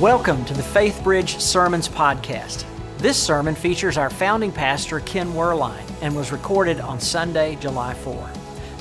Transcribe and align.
Welcome 0.00 0.44
to 0.44 0.54
the 0.54 0.62
Faith 0.62 1.02
Bridge 1.02 1.40
Sermons 1.40 1.88
Podcast. 1.88 2.64
This 2.98 3.20
sermon 3.20 3.56
features 3.56 3.98
our 3.98 4.10
founding 4.10 4.52
pastor, 4.52 5.00
Ken 5.00 5.32
Werlein, 5.32 5.82
and 6.00 6.14
was 6.14 6.30
recorded 6.30 6.78
on 6.78 7.00
Sunday, 7.00 7.56
July 7.56 7.94
4. 7.94 8.14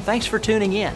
Thanks 0.06 0.28
for 0.28 0.38
tuning 0.38 0.74
in. 0.74 0.94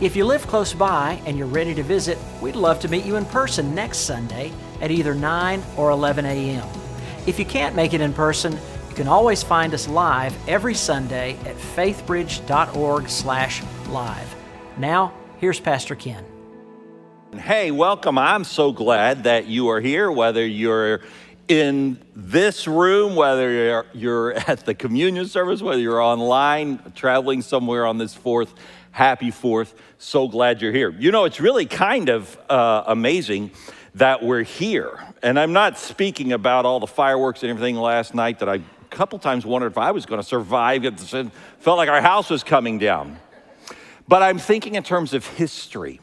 If 0.00 0.16
you 0.16 0.24
live 0.24 0.48
close 0.48 0.74
by 0.74 1.22
and 1.26 1.38
you're 1.38 1.46
ready 1.46 1.76
to 1.76 1.84
visit, 1.84 2.18
we'd 2.40 2.56
love 2.56 2.80
to 2.80 2.88
meet 2.88 3.04
you 3.04 3.14
in 3.14 3.24
person 3.26 3.72
next 3.72 3.98
Sunday 3.98 4.50
at 4.80 4.90
either 4.90 5.14
9 5.14 5.62
or 5.76 5.90
11 5.90 6.26
a.m. 6.26 6.66
If 7.28 7.38
you 7.38 7.44
can't 7.44 7.76
make 7.76 7.94
it 7.94 8.00
in 8.00 8.12
person, 8.12 8.58
you 8.88 8.96
can 8.96 9.06
always 9.06 9.44
find 9.44 9.74
us 9.74 9.86
live 9.86 10.36
every 10.48 10.74
Sunday 10.74 11.34
at 11.44 11.54
faithbridge.org/live. 11.54 14.34
Now, 14.76 15.12
here's 15.38 15.60
Pastor 15.60 15.94
Ken. 15.94 16.31
Hey, 17.38 17.70
welcome. 17.70 18.18
I'm 18.18 18.44
so 18.44 18.72
glad 18.72 19.24
that 19.24 19.46
you 19.46 19.68
are 19.68 19.80
here, 19.80 20.12
whether 20.12 20.46
you're 20.46 21.00
in 21.48 21.98
this 22.14 22.68
room, 22.68 23.16
whether 23.16 23.50
you're, 23.50 23.86
you're 23.94 24.32
at 24.50 24.66
the 24.66 24.74
communion 24.74 25.26
service, 25.26 25.62
whether 25.62 25.80
you're 25.80 26.02
online, 26.02 26.92
traveling 26.94 27.40
somewhere 27.40 27.86
on 27.86 27.96
this 27.96 28.12
fourth. 28.12 28.52
Happy 28.90 29.30
fourth. 29.30 29.74
So 29.96 30.28
glad 30.28 30.60
you're 30.60 30.74
here. 30.74 30.90
You 30.90 31.10
know, 31.10 31.24
it's 31.24 31.40
really 31.40 31.64
kind 31.64 32.10
of 32.10 32.38
uh, 32.50 32.84
amazing 32.86 33.52
that 33.94 34.22
we're 34.22 34.42
here. 34.42 35.02
And 35.22 35.40
I'm 35.40 35.54
not 35.54 35.78
speaking 35.78 36.34
about 36.34 36.66
all 36.66 36.80
the 36.80 36.86
fireworks 36.86 37.42
and 37.42 37.48
everything 37.48 37.76
last 37.76 38.14
night 38.14 38.40
that 38.40 38.48
I 38.50 38.56
a 38.56 38.62
couple 38.90 39.18
times 39.18 39.46
wondered 39.46 39.72
if 39.72 39.78
I 39.78 39.92
was 39.92 40.04
going 40.04 40.20
to 40.20 40.26
survive. 40.26 40.84
It 40.84 41.00
felt 41.00 41.78
like 41.78 41.88
our 41.88 42.02
house 42.02 42.28
was 42.28 42.44
coming 42.44 42.78
down. 42.78 43.18
But 44.06 44.22
I'm 44.22 44.38
thinking 44.38 44.74
in 44.74 44.82
terms 44.82 45.14
of 45.14 45.26
history. 45.26 45.98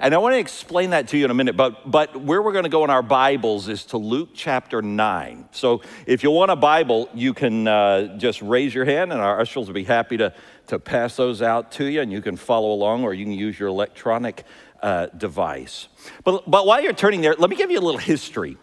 And 0.00 0.14
I 0.14 0.18
want 0.18 0.34
to 0.34 0.38
explain 0.38 0.90
that 0.90 1.08
to 1.08 1.18
you 1.18 1.24
in 1.24 1.32
a 1.32 1.34
minute, 1.34 1.56
but, 1.56 1.90
but 1.90 2.14
where 2.20 2.40
we're 2.40 2.52
going 2.52 2.62
to 2.62 2.70
go 2.70 2.84
in 2.84 2.90
our 2.90 3.02
Bibles 3.02 3.66
is 3.66 3.84
to 3.86 3.98
Luke 3.98 4.28
chapter 4.32 4.80
9. 4.80 5.48
So 5.50 5.82
if 6.06 6.22
you 6.22 6.30
want 6.30 6.52
a 6.52 6.56
Bible, 6.56 7.08
you 7.14 7.34
can 7.34 7.66
uh, 7.66 8.16
just 8.16 8.40
raise 8.40 8.72
your 8.72 8.84
hand, 8.84 9.12
and 9.12 9.20
our 9.20 9.40
ushers 9.40 9.66
will 9.66 9.74
be 9.74 9.82
happy 9.82 10.16
to, 10.18 10.32
to 10.68 10.78
pass 10.78 11.16
those 11.16 11.42
out 11.42 11.72
to 11.72 11.86
you, 11.86 12.00
and 12.00 12.12
you 12.12 12.22
can 12.22 12.36
follow 12.36 12.70
along, 12.70 13.02
or 13.02 13.12
you 13.12 13.24
can 13.24 13.32
use 13.32 13.58
your 13.58 13.68
electronic 13.70 14.44
uh, 14.84 15.06
device. 15.06 15.88
But, 16.22 16.48
but 16.48 16.64
while 16.64 16.80
you're 16.80 16.92
turning 16.92 17.20
there, 17.20 17.34
let 17.34 17.50
me 17.50 17.56
give 17.56 17.72
you 17.72 17.80
a 17.80 17.82
little 17.82 17.98
history. 17.98 18.56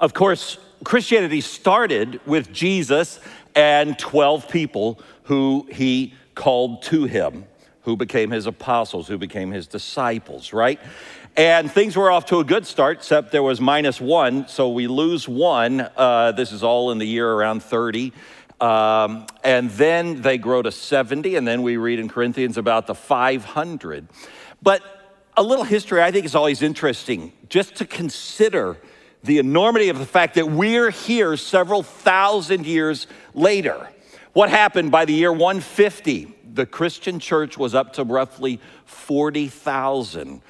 Of 0.00 0.14
course, 0.14 0.56
Christianity 0.82 1.42
started 1.42 2.22
with 2.24 2.50
Jesus 2.54 3.20
and 3.54 3.98
12 3.98 4.48
people 4.48 4.98
who 5.24 5.68
he 5.70 6.14
called 6.34 6.84
to 6.84 7.04
him 7.04 7.44
who 7.82 7.96
became 7.96 8.30
his 8.30 8.46
apostles, 8.46 9.08
who 9.08 9.18
became 9.18 9.50
his 9.50 9.66
disciples, 9.66 10.52
right? 10.52 10.80
And 11.36 11.70
things 11.70 11.96
were 11.96 12.10
off 12.10 12.26
to 12.26 12.40
a 12.40 12.44
good 12.44 12.66
start, 12.66 12.98
except 12.98 13.32
there 13.32 13.42
was 13.42 13.60
minus 13.60 14.00
one. 14.00 14.48
So 14.48 14.70
we 14.70 14.86
lose 14.86 15.28
one. 15.28 15.88
Uh, 15.96 16.32
this 16.32 16.52
is 16.52 16.62
all 16.62 16.90
in 16.90 16.98
the 16.98 17.06
year 17.06 17.30
around 17.30 17.62
30. 17.62 18.12
Um, 18.60 19.26
and 19.42 19.70
then 19.70 20.20
they 20.20 20.36
grow 20.38 20.60
to 20.60 20.72
70. 20.72 21.36
And 21.36 21.46
then 21.46 21.62
we 21.62 21.76
read 21.76 21.98
in 21.98 22.08
Corinthians 22.08 22.58
about 22.58 22.86
the 22.86 22.94
500. 22.94 24.08
But 24.60 24.82
a 25.36 25.42
little 25.42 25.64
history 25.64 26.02
I 26.02 26.10
think 26.10 26.26
is 26.26 26.34
always 26.34 26.60
interesting 26.60 27.32
just 27.48 27.76
to 27.76 27.86
consider 27.86 28.76
the 29.22 29.38
enormity 29.38 29.88
of 29.88 29.98
the 29.98 30.06
fact 30.06 30.34
that 30.34 30.50
we're 30.50 30.90
here 30.90 31.36
several 31.36 31.82
thousand 31.82 32.66
years 32.66 33.06
later. 33.34 33.88
What 34.32 34.50
happened 34.50 34.90
by 34.90 35.04
the 35.04 35.12
year 35.12 35.32
150? 35.32 36.34
The 36.54 36.66
Christian 36.66 37.18
church 37.18 37.56
was 37.58 37.74
up 37.74 37.94
to 37.94 38.04
roughly 38.04 38.60
40,000. 38.84 40.42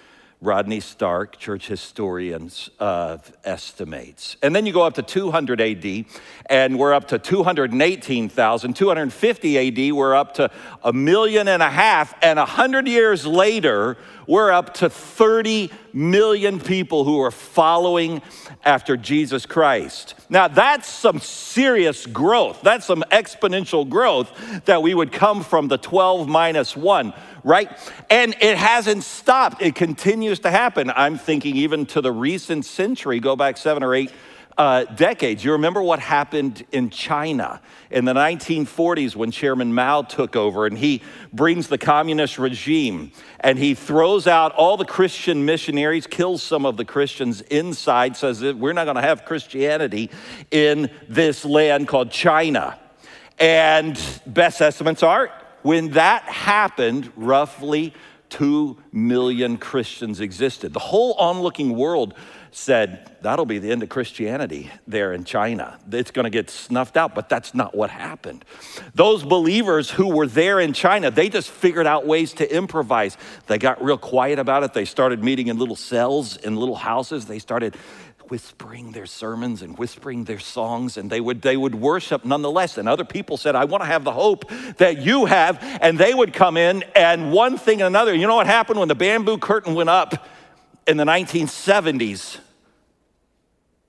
Rodney 0.43 0.81
Stark, 0.81 1.37
church 1.37 1.69
historians, 1.69 2.70
uh, 2.81 3.19
estimates. 3.45 4.39
And 4.43 4.56
then 4.56 4.65
you 4.65 4.73
go 4.73 4.81
up 4.81 4.95
to 4.95 5.03
200 5.03 5.61
AD, 5.61 6.06
and 6.47 6.78
we're 6.78 6.95
up 6.95 7.09
to 7.09 7.19
218,000. 7.19 8.75
250 8.75 9.89
AD, 9.89 9.93
we're 9.93 10.15
up 10.15 10.33
to 10.34 10.50
a 10.83 10.94
million 10.94 11.47
and 11.47 11.62
a 11.62 11.69
half. 11.69 12.15
And 12.22 12.38
100 12.38 12.88
years 12.88 13.27
later, 13.27 13.99
we're 14.31 14.53
up 14.53 14.75
to 14.75 14.89
30 14.89 15.73
million 15.93 16.61
people 16.61 17.05
who 17.05 17.21
are 17.21 17.33
following 17.33 18.23
after 18.65 18.97
Jesus 18.97 19.45
Christ. 19.45 20.15
Now, 20.29 20.47
that's 20.47 20.89
some 20.89 21.19
serious 21.19 22.07
growth. 22.07 22.61
That's 22.63 22.87
some 22.87 23.03
exponential 23.11 23.89
growth 23.89 24.31
that 24.67 24.83
we 24.83 24.95
would 24.95 25.11
come 25.11 25.43
from 25.43 25.67
the 25.67 25.79
12 25.79 26.29
minus 26.29 26.77
1, 26.77 27.13
right? 27.43 27.77
And 28.09 28.37
it 28.41 28.57
hasn't 28.57 29.03
stopped, 29.03 29.63
it 29.63 29.75
continues 29.75 30.39
to 30.41 30.51
happen. 30.53 30.93
I'm 30.95 31.19
thinking 31.19 31.57
even 31.57 31.85
to 31.87 32.01
the 32.01 32.12
recent 32.12 32.65
century, 32.65 33.19
go 33.19 33.35
back 33.35 33.57
seven 33.57 33.83
or 33.83 33.97
eight 33.97 34.12
uh, 34.59 34.84
decades. 34.84 35.44
You 35.44 35.53
remember 35.53 35.83
what 35.83 36.00
happened 36.00 36.65
in 36.72 36.91
China 36.91 37.61
in 37.91 38.05
the 38.05 38.12
1940s 38.15 39.16
when 39.16 39.31
Chairman 39.31 39.72
Mao 39.72 40.03
took 40.03 40.37
over 40.37 40.66
and 40.66 40.77
he 40.77 41.03
brings 41.33 41.69
the 41.69 41.78
communist 41.78 42.38
regime 42.38 43.12
and 43.41 43.59
he 43.59 43.75
throws 43.75 44.27
out 44.27 44.53
all 44.53 44.77
the 44.77 44.84
Christian 44.84 45.44
missionaries, 45.44 46.06
kills 46.06 46.43
some 46.43 46.66
of 46.66 46.77
the 46.77 46.84
Christians 46.84 47.41
inside, 47.43 48.16
says 48.16 48.41
that 48.41 48.56
we're 48.56 48.72
not 48.72 48.84
going 48.84 48.97
to 48.97 49.03
have 49.03 49.25
Christianity 49.25 50.11
in 50.50 50.91
this 51.09 51.44
land 51.44 51.88
called 51.88 52.11
China. 52.11 52.78
And 53.38 53.99
best 54.27 54.61
estimates 54.61 55.03
are 55.03 55.31
when 55.62 55.91
that 55.91 56.22
happened, 56.25 57.12
roughly 57.17 57.94
2 58.31 58.77
million 58.93 59.59
Christians 59.59 60.21
existed. 60.21 60.72
The 60.72 60.78
whole 60.78 61.15
onlooking 61.15 61.77
world 61.77 62.15
said, 62.53 63.16
that'll 63.22 63.47
be 63.47 63.59
the 63.59 63.71
end 63.71 63.83
of 63.83 63.88
Christianity 63.88 64.71
there 64.87 65.12
in 65.12 65.25
China. 65.25 65.78
It's 65.91 66.11
going 66.11 66.25
to 66.25 66.31
get 66.31 66.50
snuffed 66.50 66.97
out, 66.97 67.15
but 67.15 67.28
that's 67.28 67.55
not 67.55 67.75
what 67.75 67.91
happened. 67.91 68.44
Those 68.94 69.22
believers 69.22 69.91
who 69.91 70.09
were 70.15 70.27
there 70.27 70.61
in 70.61 70.72
China, 70.72 71.11
they 71.11 71.28
just 71.28 71.50
figured 71.50 71.87
out 71.87 72.06
ways 72.06 72.33
to 72.34 72.55
improvise. 72.55 73.16
They 73.47 73.59
got 73.59 73.83
real 73.83 73.99
quiet 73.99 74.38
about 74.38 74.65
it. 74.65 74.72
They 74.72 74.84
started 74.84 75.22
meeting 75.22 75.49
in 75.49 75.59
little 75.59 75.77
cells, 75.77 76.37
in 76.37 76.56
little 76.56 76.77
houses. 76.77 77.27
They 77.27 77.38
started 77.38 77.77
whispering 78.28 78.93
their 78.93 79.06
sermons 79.06 79.61
and 79.61 79.77
whispering 79.77 80.22
their 80.22 80.38
songs 80.38 80.97
and 80.97 81.11
they 81.11 81.21
would 81.21 81.43
they 81.43 81.56
would 81.56 81.75
worship 81.75 82.25
nonetheless 82.25 82.78
and 82.78 82.88
other 82.88 83.05
people 83.05 83.37
said 83.37 83.56
i 83.56 83.65
want 83.65 83.82
to 83.82 83.87
have 83.87 84.05
the 84.05 84.12
hope 84.12 84.49
that 84.77 84.99
you 84.99 85.25
have 85.25 85.59
and 85.82 85.99
they 85.99 86.15
would 86.15 86.32
come 86.32 86.56
in 86.56 86.84
and 86.94 87.32
one 87.32 87.59
thing 87.59 87.82
and 87.82 87.88
another 87.88 88.15
you 88.15 88.28
know 88.28 88.37
what 88.37 88.47
happened 88.47 88.78
when 88.78 88.87
the 88.87 88.94
bamboo 88.94 89.37
curtain 89.37 89.75
went 89.75 89.88
up 89.88 90.28
in 90.91 90.97
the 90.97 91.05
1970s, 91.05 92.39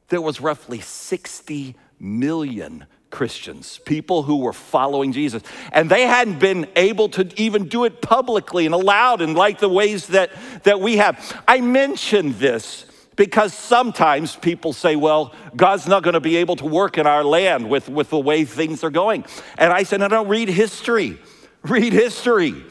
there 0.09 0.22
was 0.22 0.39
roughly 0.39 0.79
60 0.79 1.75
million 2.00 2.85
Christians, 3.09 3.79
people 3.85 4.22
who 4.22 4.38
were 4.38 4.53
following 4.53 5.11
Jesus. 5.11 5.41
And 5.72 5.90
they 5.90 6.03
hadn't 6.03 6.38
been 6.38 6.67
able 6.75 7.09
to 7.09 7.28
even 7.41 7.67
do 7.67 7.85
it 7.85 8.03
publicly 8.03 8.67
and 8.67 8.75
allowed 8.75 9.22
in 9.22 9.34
like 9.34 9.57
the 9.57 9.67
ways 9.67 10.07
that, 10.07 10.29
that 10.61 10.79
we 10.79 10.97
have. 10.97 11.44
I 11.47 11.59
mention 11.59 12.38
this 12.38 12.85
because 13.16 13.51
sometimes 13.51 14.35
people 14.35 14.72
say, 14.72 14.95
well, 14.95 15.34
God's 15.56 15.88
not 15.88 16.03
going 16.03 16.13
to 16.13 16.19
be 16.22 16.35
able 16.38 16.56
to 16.57 16.67
work 16.67 17.00
in 17.00 17.07
our 17.07 17.23
land 17.23 17.67
with, 17.67 17.90
with 17.90 18.11
the 18.11 18.19
way 18.19 18.45
things 18.45 18.84
are 18.84 18.91
going. 18.91 19.25
And 19.57 19.73
I 19.73 19.84
said, 19.84 20.01
no, 20.01 20.07
no, 20.07 20.23
read 20.23 20.50
history. 20.50 21.17
Read 21.63 21.94
history. 21.94 22.63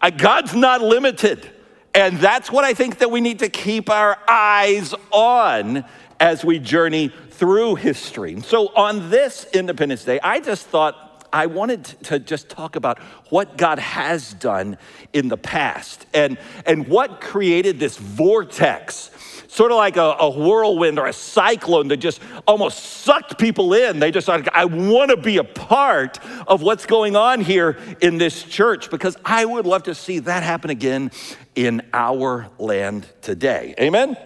Uh, 0.00 0.10
God's 0.10 0.54
not 0.54 0.82
limited. 0.82 1.50
And 1.94 2.18
that's 2.18 2.50
what 2.50 2.64
I 2.64 2.72
think 2.72 2.98
that 2.98 3.10
we 3.10 3.20
need 3.20 3.40
to 3.40 3.48
keep 3.48 3.90
our 3.90 4.16
eyes 4.26 4.94
on 5.10 5.84
as 6.18 6.44
we 6.44 6.58
journey 6.58 7.12
through 7.30 7.74
history. 7.74 8.40
So 8.40 8.68
on 8.74 9.10
this 9.10 9.46
Independence 9.52 10.04
Day, 10.04 10.18
I 10.20 10.40
just 10.40 10.66
thought 10.66 11.26
I 11.32 11.46
wanted 11.46 11.84
to 12.04 12.18
just 12.18 12.48
talk 12.48 12.76
about 12.76 12.98
what 13.30 13.56
God 13.56 13.78
has 13.78 14.34
done 14.34 14.76
in 15.12 15.28
the 15.28 15.36
past 15.36 16.06
and, 16.12 16.38
and 16.66 16.86
what 16.88 17.20
created 17.20 17.80
this 17.80 17.96
vortex 17.96 19.10
sort 19.48 19.70
of 19.70 19.76
like 19.76 19.96
a, 19.98 20.16
a, 20.18 20.30
whirlwind 20.30 20.98
or 20.98 21.06
a 21.06 21.12
cyclone 21.12 21.88
that 21.88 21.98
just 21.98 22.22
almost 22.46 22.78
sucked 22.78 23.38
people 23.38 23.74
in. 23.74 23.98
They 23.98 24.10
just 24.10 24.26
like, 24.26 24.48
I 24.54 24.64
want 24.64 25.10
to 25.10 25.16
be 25.18 25.36
a 25.36 25.44
part 25.44 26.18
of 26.46 26.62
what's 26.62 26.86
going 26.86 27.16
on 27.16 27.42
here 27.42 27.78
in 28.00 28.16
this 28.16 28.42
church 28.44 28.90
because 28.90 29.14
I 29.26 29.44
would 29.44 29.66
love 29.66 29.82
to 29.84 29.94
see 29.94 30.20
that 30.20 30.42
happen 30.42 30.70
again 30.70 31.10
in 31.54 31.82
our 31.92 32.48
land 32.58 33.06
today. 33.20 33.74
Amen? 33.80 34.16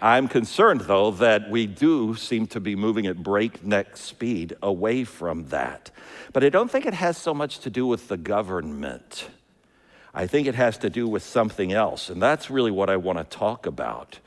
I'm 0.00 0.28
concerned, 0.28 0.82
though, 0.82 1.10
that 1.12 1.50
we 1.50 1.66
do 1.66 2.14
seem 2.16 2.46
to 2.48 2.60
be 2.60 2.76
moving 2.76 3.06
at 3.06 3.22
breakneck 3.22 3.96
speed 3.96 4.54
away 4.62 5.04
from 5.04 5.48
that. 5.48 5.90
But 6.32 6.44
I 6.44 6.50
don't 6.50 6.70
think 6.70 6.84
it 6.84 6.94
has 6.94 7.16
so 7.16 7.32
much 7.32 7.60
to 7.60 7.70
do 7.70 7.86
with 7.86 8.08
the 8.08 8.18
government. 8.18 9.30
I 10.12 10.26
think 10.26 10.46
it 10.46 10.54
has 10.54 10.78
to 10.78 10.90
do 10.90 11.08
with 11.08 11.22
something 11.22 11.72
else, 11.72 12.08
and 12.08 12.22
that's 12.22 12.50
really 12.50 12.70
what 12.70 12.88
I 12.88 12.96
want 12.96 13.18
to 13.18 13.24
talk 13.24 13.66
about. 13.66 14.18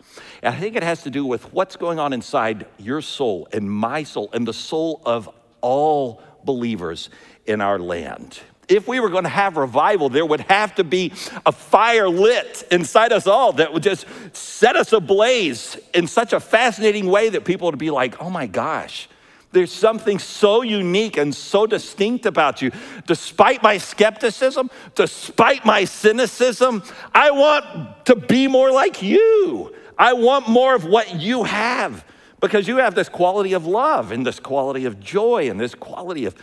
And 0.44 0.54
I 0.54 0.60
think 0.60 0.76
it 0.76 0.84
has 0.84 1.04
to 1.04 1.10
do 1.10 1.26
with 1.26 1.52
what's 1.54 1.76
going 1.76 2.00
on 2.00 2.14
inside 2.14 2.68
your 2.78 3.02
soul 3.02 3.48
and 3.52 3.72
my 3.72 4.04
soul 4.04 4.30
and 4.34 4.48
the 4.48 4.54
soul 4.54 5.02
of 5.06 5.30
all 5.62 6.22
believers 6.44 7.10
in 7.46 7.62
our 7.62 7.80
land. 7.80 8.40
If 8.70 8.88
we 8.88 9.00
were 9.00 9.10
going 9.10 9.24
to 9.24 9.30
have 9.30 9.58
revival, 9.58 10.10
there 10.10 10.26
would 10.26 10.42
have 10.42 10.76
to 10.76 10.84
be 10.84 11.12
a 11.46 11.52
fire 11.52 12.08
lit 12.08 12.66
inside 12.72 13.12
us 13.12 13.28
all 13.28 13.52
that 13.54 13.74
would 13.74 13.84
just 13.84 14.06
set 14.32 14.76
us 14.76 14.94
ablaze 14.94 15.78
in 15.94 16.08
such 16.08 16.32
a 16.32 16.40
fascinating 16.40 17.08
way 17.08 17.30
that 17.30 17.44
people 17.44 17.66
would 17.66 17.80
be 17.80 17.90
like, 17.90 18.22
oh 18.22 18.30
my 18.30 18.46
gosh, 18.46 19.10
there's 19.52 19.72
something 19.72 20.20
so 20.20 20.62
unique 20.62 21.18
and 21.18 21.34
so 21.34 21.66
distinct 21.66 22.28
about 22.28 22.62
you. 22.62 22.72
Despite 23.08 23.64
my 23.64 23.80
skepticism, 23.80 24.70
despite 24.94 25.66
my 25.66 25.86
cynicism, 25.86 26.84
I 27.14 27.32
want 27.32 28.06
to 28.06 28.16
be 28.16 28.48
more 28.48 28.72
like 28.72 29.02
you. 29.02 29.74
I 29.98 30.14
want 30.14 30.48
more 30.48 30.76
of 30.76 30.86
what 30.86 31.16
you 31.16 31.44
have 31.44 32.06
because 32.40 32.68
you 32.68 32.78
have 32.78 32.94
this 32.96 33.10
quality 33.10 33.54
of 33.54 33.66
love 33.66 34.12
and 34.12 34.26
this 34.26 34.40
quality 34.40 34.86
of 34.86 35.00
joy 35.00 35.50
and 35.50 35.60
this 35.60 35.76
quality 35.76 36.26
of 36.26 36.36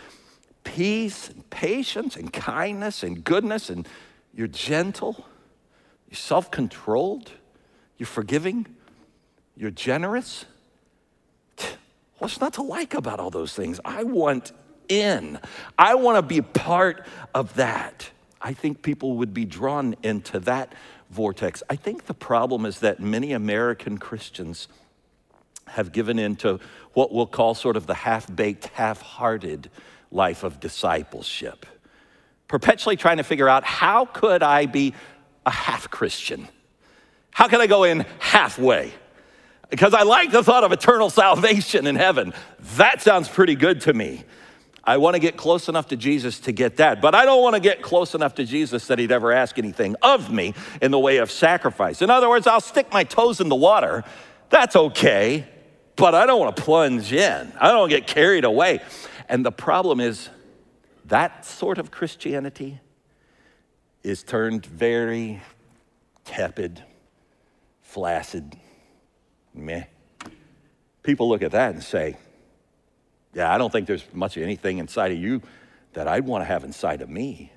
peace 0.67 1.29
and 1.29 1.49
patience 1.49 2.17
and 2.17 2.31
kindness 2.33 3.01
and 3.01 3.23
goodness, 3.23 3.69
and 3.69 3.87
you're 4.35 4.47
gentle, 4.47 5.25
you're 6.09 6.17
self 6.17 6.51
controlled, 6.51 7.31
you're 7.97 8.05
forgiving, 8.05 8.67
you're 9.55 9.71
generous. 9.71 10.43
What's 12.17 12.41
not 12.41 12.53
to 12.53 12.63
like 12.63 12.93
about 12.93 13.19
all 13.19 13.29
those 13.29 13.53
things? 13.53 13.79
I 13.85 14.03
want 14.03 14.51
in. 14.89 15.39
I 15.77 15.95
want 15.95 16.17
to 16.17 16.21
be 16.21 16.41
part 16.41 17.05
of 17.33 17.53
that. 17.55 18.09
I 18.41 18.53
think 18.53 18.81
people 18.81 19.17
would 19.17 19.33
be 19.33 19.45
drawn 19.45 19.95
into 20.03 20.39
that 20.41 20.73
vortex. 21.09 21.63
I 21.69 21.77
think 21.77 22.07
the 22.07 22.13
problem 22.13 22.65
is 22.65 22.79
that 22.79 22.99
many 22.99 23.31
American 23.31 23.97
Christians 23.99 24.67
have 25.67 25.91
given 25.93 26.19
into 26.19 26.59
what 26.93 27.13
we'll 27.13 27.25
call 27.25 27.55
sort 27.55 27.77
of 27.77 27.87
the 27.87 27.93
half 27.93 28.33
baked, 28.35 28.67
half 28.67 29.01
hearted 29.01 29.69
life 30.11 30.43
of 30.43 30.59
discipleship. 30.59 31.65
Perpetually 32.47 32.95
trying 32.95 33.17
to 33.17 33.23
figure 33.23 33.49
out 33.49 33.63
how 33.63 34.05
could 34.05 34.43
I 34.43 34.65
be 34.65 34.93
a 35.45 35.51
half 35.51 35.89
Christian? 35.89 36.47
How 37.31 37.47
can 37.47 37.61
I 37.61 37.67
go 37.67 37.83
in 37.83 38.05
halfway? 38.19 38.93
Because 39.69 39.93
I 39.93 40.03
like 40.03 40.31
the 40.31 40.43
thought 40.43 40.63
of 40.63 40.71
eternal 40.71 41.09
salvation 41.09 41.87
in 41.87 41.95
heaven. 41.95 42.33
That 42.77 43.01
sounds 43.01 43.27
pretty 43.27 43.55
good 43.55 43.81
to 43.81 43.93
me. 43.93 44.23
I 44.83 44.95
want 44.97 45.15
to 45.15 45.19
get 45.19 45.35
close 45.35 45.67
enough 45.67 45.89
to 45.89 45.97
Jesus 45.97 46.39
to 46.41 46.53
get 46.53 46.77
that, 46.77 47.01
but 47.01 47.13
I 47.13 47.25
don't 47.25 47.43
want 47.43 47.55
to 47.55 47.59
get 47.59 47.81
close 47.81 48.15
enough 48.15 48.35
to 48.35 48.45
Jesus 48.45 48.87
that 48.87 48.97
he'd 48.97 49.11
ever 49.11 49.33
ask 49.33 49.59
anything 49.59 49.97
of 50.01 50.31
me 50.31 50.53
in 50.81 50.91
the 50.91 50.99
way 50.99 51.17
of 51.17 51.29
sacrifice. 51.29 52.01
In 52.01 52.09
other 52.09 52.29
words, 52.29 52.47
I'll 52.47 52.61
stick 52.61 52.93
my 52.93 53.03
toes 53.03 53.41
in 53.41 53.49
the 53.49 53.55
water. 53.55 54.05
That's 54.49 54.77
okay, 54.77 55.45
but 55.97 56.15
I 56.15 56.25
don't 56.25 56.39
want 56.39 56.55
to 56.55 56.63
plunge 56.63 57.11
in. 57.11 57.51
I 57.59 57.67
don't 57.67 57.79
want 57.79 57.91
to 57.91 57.99
get 57.99 58.07
carried 58.07 58.45
away. 58.45 58.79
And 59.29 59.45
the 59.45 59.51
problem 59.51 59.99
is 59.99 60.29
that 61.05 61.45
sort 61.45 61.77
of 61.77 61.91
Christianity 61.91 62.79
is 64.03 64.23
turned 64.23 64.65
very 64.65 65.41
tepid, 66.25 66.83
flaccid, 67.81 68.55
meh. 69.53 69.83
People 71.03 71.29
look 71.29 71.41
at 71.41 71.51
that 71.51 71.73
and 71.73 71.83
say, 71.83 72.17
Yeah, 73.33 73.53
I 73.53 73.57
don't 73.57 73.71
think 73.71 73.87
there's 73.87 74.05
much 74.13 74.37
of 74.37 74.43
anything 74.43 74.77
inside 74.77 75.11
of 75.11 75.17
you 75.17 75.41
that 75.93 76.07
I'd 76.07 76.25
want 76.25 76.41
to 76.41 76.45
have 76.45 76.63
inside 76.63 77.01
of 77.01 77.09
me. 77.09 77.51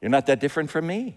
You're 0.00 0.10
not 0.10 0.26
that 0.26 0.40
different 0.40 0.70
from 0.70 0.86
me. 0.86 1.16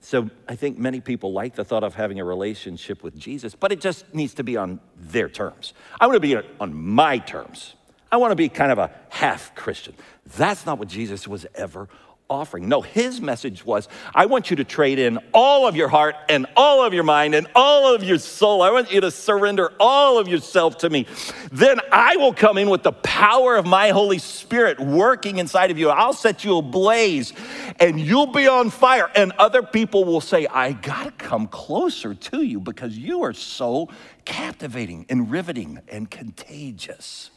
So 0.00 0.30
I 0.48 0.56
think 0.56 0.78
many 0.78 1.00
people 1.00 1.32
like 1.32 1.54
the 1.54 1.64
thought 1.64 1.82
of 1.82 1.94
having 1.94 2.20
a 2.20 2.24
relationship 2.24 3.02
with 3.02 3.16
Jesus, 3.16 3.54
but 3.54 3.72
it 3.72 3.80
just 3.80 4.12
needs 4.14 4.34
to 4.34 4.44
be 4.44 4.56
on 4.56 4.78
their 4.96 5.28
terms. 5.28 5.72
I 5.98 6.06
want 6.06 6.16
to 6.16 6.20
be 6.20 6.36
on 6.60 6.74
my 6.74 7.18
terms. 7.18 7.74
I 8.10 8.18
want 8.18 8.32
to 8.32 8.36
be 8.36 8.48
kind 8.48 8.72
of 8.72 8.78
a 8.78 8.90
half 9.08 9.54
Christian. 9.54 9.94
That's 10.36 10.66
not 10.66 10.78
what 10.78 10.88
Jesus 10.88 11.26
was 11.26 11.46
ever 11.54 11.88
offering. 12.28 12.68
No, 12.68 12.80
his 12.80 13.20
message 13.20 13.64
was 13.64 13.88
I 14.14 14.26
want 14.26 14.50
you 14.50 14.56
to 14.56 14.64
trade 14.64 14.98
in 14.98 15.18
all 15.32 15.66
of 15.66 15.76
your 15.76 15.88
heart 15.88 16.16
and 16.28 16.46
all 16.56 16.84
of 16.84 16.92
your 16.92 17.04
mind 17.04 17.34
and 17.34 17.46
all 17.54 17.94
of 17.94 18.02
your 18.02 18.18
soul. 18.18 18.62
I 18.62 18.70
want 18.70 18.92
you 18.92 19.00
to 19.00 19.10
surrender 19.10 19.72
all 19.78 20.18
of 20.18 20.28
yourself 20.28 20.78
to 20.78 20.90
me. 20.90 21.06
Then 21.52 21.80
I 21.92 22.16
will 22.16 22.32
come 22.32 22.58
in 22.58 22.68
with 22.68 22.82
the 22.82 22.92
power 22.92 23.56
of 23.56 23.66
my 23.66 23.90
Holy 23.90 24.18
Spirit 24.18 24.80
working 24.80 25.38
inside 25.38 25.70
of 25.70 25.78
you. 25.78 25.88
I'll 25.88 26.12
set 26.12 26.44
you 26.44 26.58
ablaze 26.58 27.32
and 27.78 28.00
you'll 28.00 28.26
be 28.26 28.48
on 28.48 28.70
fire. 28.70 29.10
And 29.14 29.32
other 29.38 29.62
people 29.62 30.04
will 30.04 30.20
say, 30.20 30.46
I 30.46 30.72
got 30.72 31.04
to 31.04 31.10
come 31.12 31.46
closer 31.46 32.14
to 32.14 32.42
you 32.42 32.60
because 32.60 32.96
you 32.98 33.22
are 33.22 33.34
so 33.34 33.88
captivating 34.24 35.06
and 35.08 35.30
riveting 35.30 35.80
and 35.88 36.10
contagious. 36.10 37.30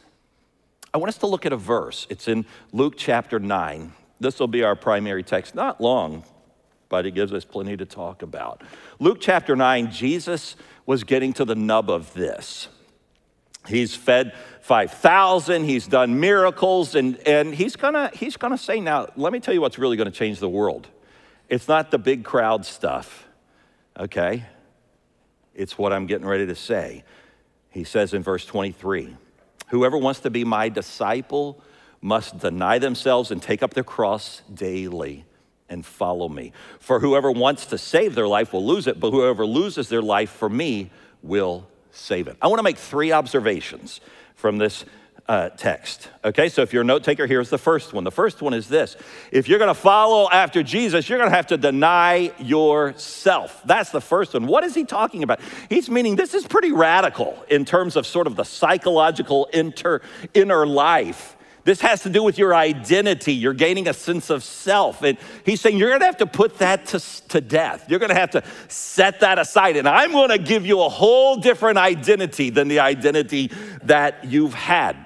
I 0.92 0.98
want 0.98 1.08
us 1.08 1.18
to 1.18 1.26
look 1.26 1.46
at 1.46 1.52
a 1.52 1.56
verse. 1.56 2.06
It's 2.10 2.26
in 2.26 2.46
Luke 2.72 2.94
chapter 2.96 3.38
9. 3.38 3.92
This 4.18 4.40
will 4.40 4.48
be 4.48 4.62
our 4.62 4.74
primary 4.74 5.22
text. 5.22 5.54
Not 5.54 5.80
long, 5.80 6.24
but 6.88 7.06
it 7.06 7.12
gives 7.12 7.32
us 7.32 7.44
plenty 7.44 7.76
to 7.76 7.86
talk 7.86 8.22
about. 8.22 8.62
Luke 8.98 9.18
chapter 9.20 9.54
9, 9.54 9.90
Jesus 9.92 10.56
was 10.86 11.04
getting 11.04 11.32
to 11.34 11.44
the 11.44 11.54
nub 11.54 11.90
of 11.90 12.12
this. 12.14 12.68
He's 13.68 13.94
fed 13.94 14.34
5,000, 14.62 15.64
he's 15.64 15.86
done 15.86 16.18
miracles, 16.18 16.94
and, 16.94 17.16
and 17.26 17.54
he's 17.54 17.76
gonna, 17.76 18.10
he's 18.14 18.36
gonna 18.36 18.58
say, 18.58 18.80
Now, 18.80 19.08
let 19.16 19.32
me 19.32 19.40
tell 19.40 19.54
you 19.54 19.60
what's 19.60 19.78
really 19.78 19.96
gonna 19.96 20.10
change 20.10 20.38
the 20.38 20.48
world. 20.48 20.88
It's 21.48 21.68
not 21.68 21.90
the 21.90 21.98
big 21.98 22.24
crowd 22.24 22.64
stuff, 22.64 23.26
okay? 23.98 24.44
It's 25.54 25.76
what 25.76 25.92
I'm 25.92 26.06
getting 26.06 26.26
ready 26.26 26.46
to 26.46 26.54
say. 26.54 27.04
He 27.70 27.84
says 27.84 28.14
in 28.14 28.22
verse 28.22 28.46
23 28.46 29.16
Whoever 29.70 29.96
wants 29.96 30.20
to 30.20 30.30
be 30.30 30.44
my 30.44 30.68
disciple 30.68 31.62
must 32.00 32.38
deny 32.38 32.78
themselves 32.78 33.30
and 33.30 33.42
take 33.42 33.62
up 33.62 33.74
their 33.74 33.84
cross 33.84 34.42
daily 34.52 35.24
and 35.68 35.86
follow 35.86 36.28
me. 36.28 36.52
For 36.80 36.98
whoever 36.98 37.30
wants 37.30 37.66
to 37.66 37.78
save 37.78 38.14
their 38.14 38.26
life 38.26 38.52
will 38.52 38.66
lose 38.66 38.86
it, 38.86 38.98
but 38.98 39.12
whoever 39.12 39.46
loses 39.46 39.88
their 39.88 40.02
life 40.02 40.30
for 40.30 40.48
me 40.48 40.90
will 41.22 41.68
save 41.92 42.26
it. 42.26 42.36
I 42.42 42.48
want 42.48 42.58
to 42.58 42.64
make 42.64 42.78
three 42.78 43.12
observations 43.12 44.00
from 44.34 44.58
this 44.58 44.84
uh, 45.30 45.48
text. 45.50 46.08
Okay, 46.24 46.48
so 46.48 46.60
if 46.62 46.72
you're 46.72 46.82
a 46.82 46.84
note 46.84 47.04
taker, 47.04 47.24
here's 47.24 47.50
the 47.50 47.56
first 47.56 47.92
one. 47.92 48.02
The 48.02 48.10
first 48.10 48.42
one 48.42 48.52
is 48.52 48.66
this 48.66 48.96
if 49.30 49.48
you're 49.48 49.60
gonna 49.60 49.74
follow 49.74 50.28
after 50.28 50.60
Jesus, 50.64 51.08
you're 51.08 51.20
gonna 51.20 51.30
have 51.30 51.46
to 51.46 51.56
deny 51.56 52.32
yourself. 52.40 53.62
That's 53.64 53.90
the 53.90 54.00
first 54.00 54.34
one. 54.34 54.48
What 54.48 54.64
is 54.64 54.74
he 54.74 54.84
talking 54.84 55.22
about? 55.22 55.38
He's 55.68 55.88
meaning 55.88 56.16
this 56.16 56.34
is 56.34 56.48
pretty 56.48 56.72
radical 56.72 57.44
in 57.48 57.64
terms 57.64 57.94
of 57.94 58.08
sort 58.08 58.26
of 58.26 58.34
the 58.34 58.42
psychological 58.42 59.48
inter, 59.52 60.00
inner 60.34 60.66
life. 60.66 61.36
This 61.62 61.80
has 61.82 62.02
to 62.02 62.10
do 62.10 62.24
with 62.24 62.36
your 62.36 62.52
identity. 62.52 63.32
You're 63.32 63.54
gaining 63.54 63.86
a 63.86 63.92
sense 63.92 64.30
of 64.30 64.42
self. 64.42 65.02
And 65.02 65.16
he's 65.44 65.60
saying 65.60 65.76
you're 65.76 65.90
going 65.90 66.00
to 66.00 66.06
have 66.06 66.16
to 66.16 66.26
put 66.26 66.58
that 66.58 66.86
to, 66.86 67.00
to 67.28 67.40
death. 67.42 67.84
You're 67.86 67.98
going 67.98 68.08
to 68.08 68.16
have 68.16 68.30
to 68.30 68.42
set 68.68 69.20
that 69.20 69.38
aside. 69.38 69.76
And 69.76 69.86
I'm 69.86 70.10
going 70.10 70.30
to 70.30 70.38
give 70.38 70.64
you 70.64 70.80
a 70.80 70.88
whole 70.88 71.36
different 71.36 71.76
identity 71.76 72.48
than 72.48 72.68
the 72.68 72.80
identity 72.80 73.52
that 73.82 74.24
you've 74.24 74.54
had. 74.54 75.04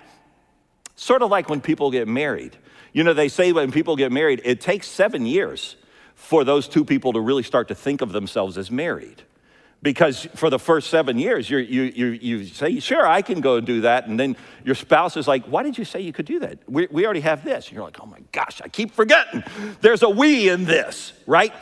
Sort 0.96 1.22
of 1.22 1.30
like 1.30 1.48
when 1.48 1.60
people 1.60 1.90
get 1.90 2.08
married. 2.08 2.56
You 2.92 3.02
know, 3.02 3.12
they 3.12 3.28
say 3.28 3.52
when 3.52 3.72
people 3.72 3.96
get 3.96 4.12
married, 4.12 4.40
it 4.44 4.60
takes 4.60 4.86
seven 4.86 5.26
years 5.26 5.76
for 6.14 6.44
those 6.44 6.68
two 6.68 6.84
people 6.84 7.12
to 7.12 7.20
really 7.20 7.42
start 7.42 7.68
to 7.68 7.74
think 7.74 8.00
of 8.00 8.12
themselves 8.12 8.56
as 8.56 8.70
married. 8.70 9.22
Because 9.82 10.26
for 10.34 10.48
the 10.48 10.58
first 10.58 10.88
seven 10.88 11.18
years, 11.18 11.50
you 11.50 11.58
you, 11.58 11.82
you, 11.82 12.06
you 12.06 12.44
say, 12.46 12.80
sure, 12.80 13.06
I 13.06 13.20
can 13.20 13.42
go 13.42 13.56
and 13.56 13.66
do 13.66 13.82
that. 13.82 14.06
And 14.06 14.18
then 14.18 14.36
your 14.64 14.74
spouse 14.74 15.16
is 15.18 15.28
like, 15.28 15.44
why 15.44 15.62
did 15.62 15.76
you 15.76 15.84
say 15.84 16.00
you 16.00 16.12
could 16.12 16.24
do 16.24 16.38
that? 16.38 16.58
We, 16.66 16.88
we 16.90 17.04
already 17.04 17.20
have 17.20 17.44
this. 17.44 17.66
And 17.66 17.74
you're 17.74 17.84
like, 17.84 18.00
oh 18.00 18.06
my 18.06 18.20
gosh, 18.32 18.62
I 18.62 18.68
keep 18.68 18.92
forgetting. 18.92 19.44
There's 19.82 20.02
a 20.02 20.08
we 20.08 20.48
in 20.48 20.64
this, 20.64 21.12
right? 21.26 21.52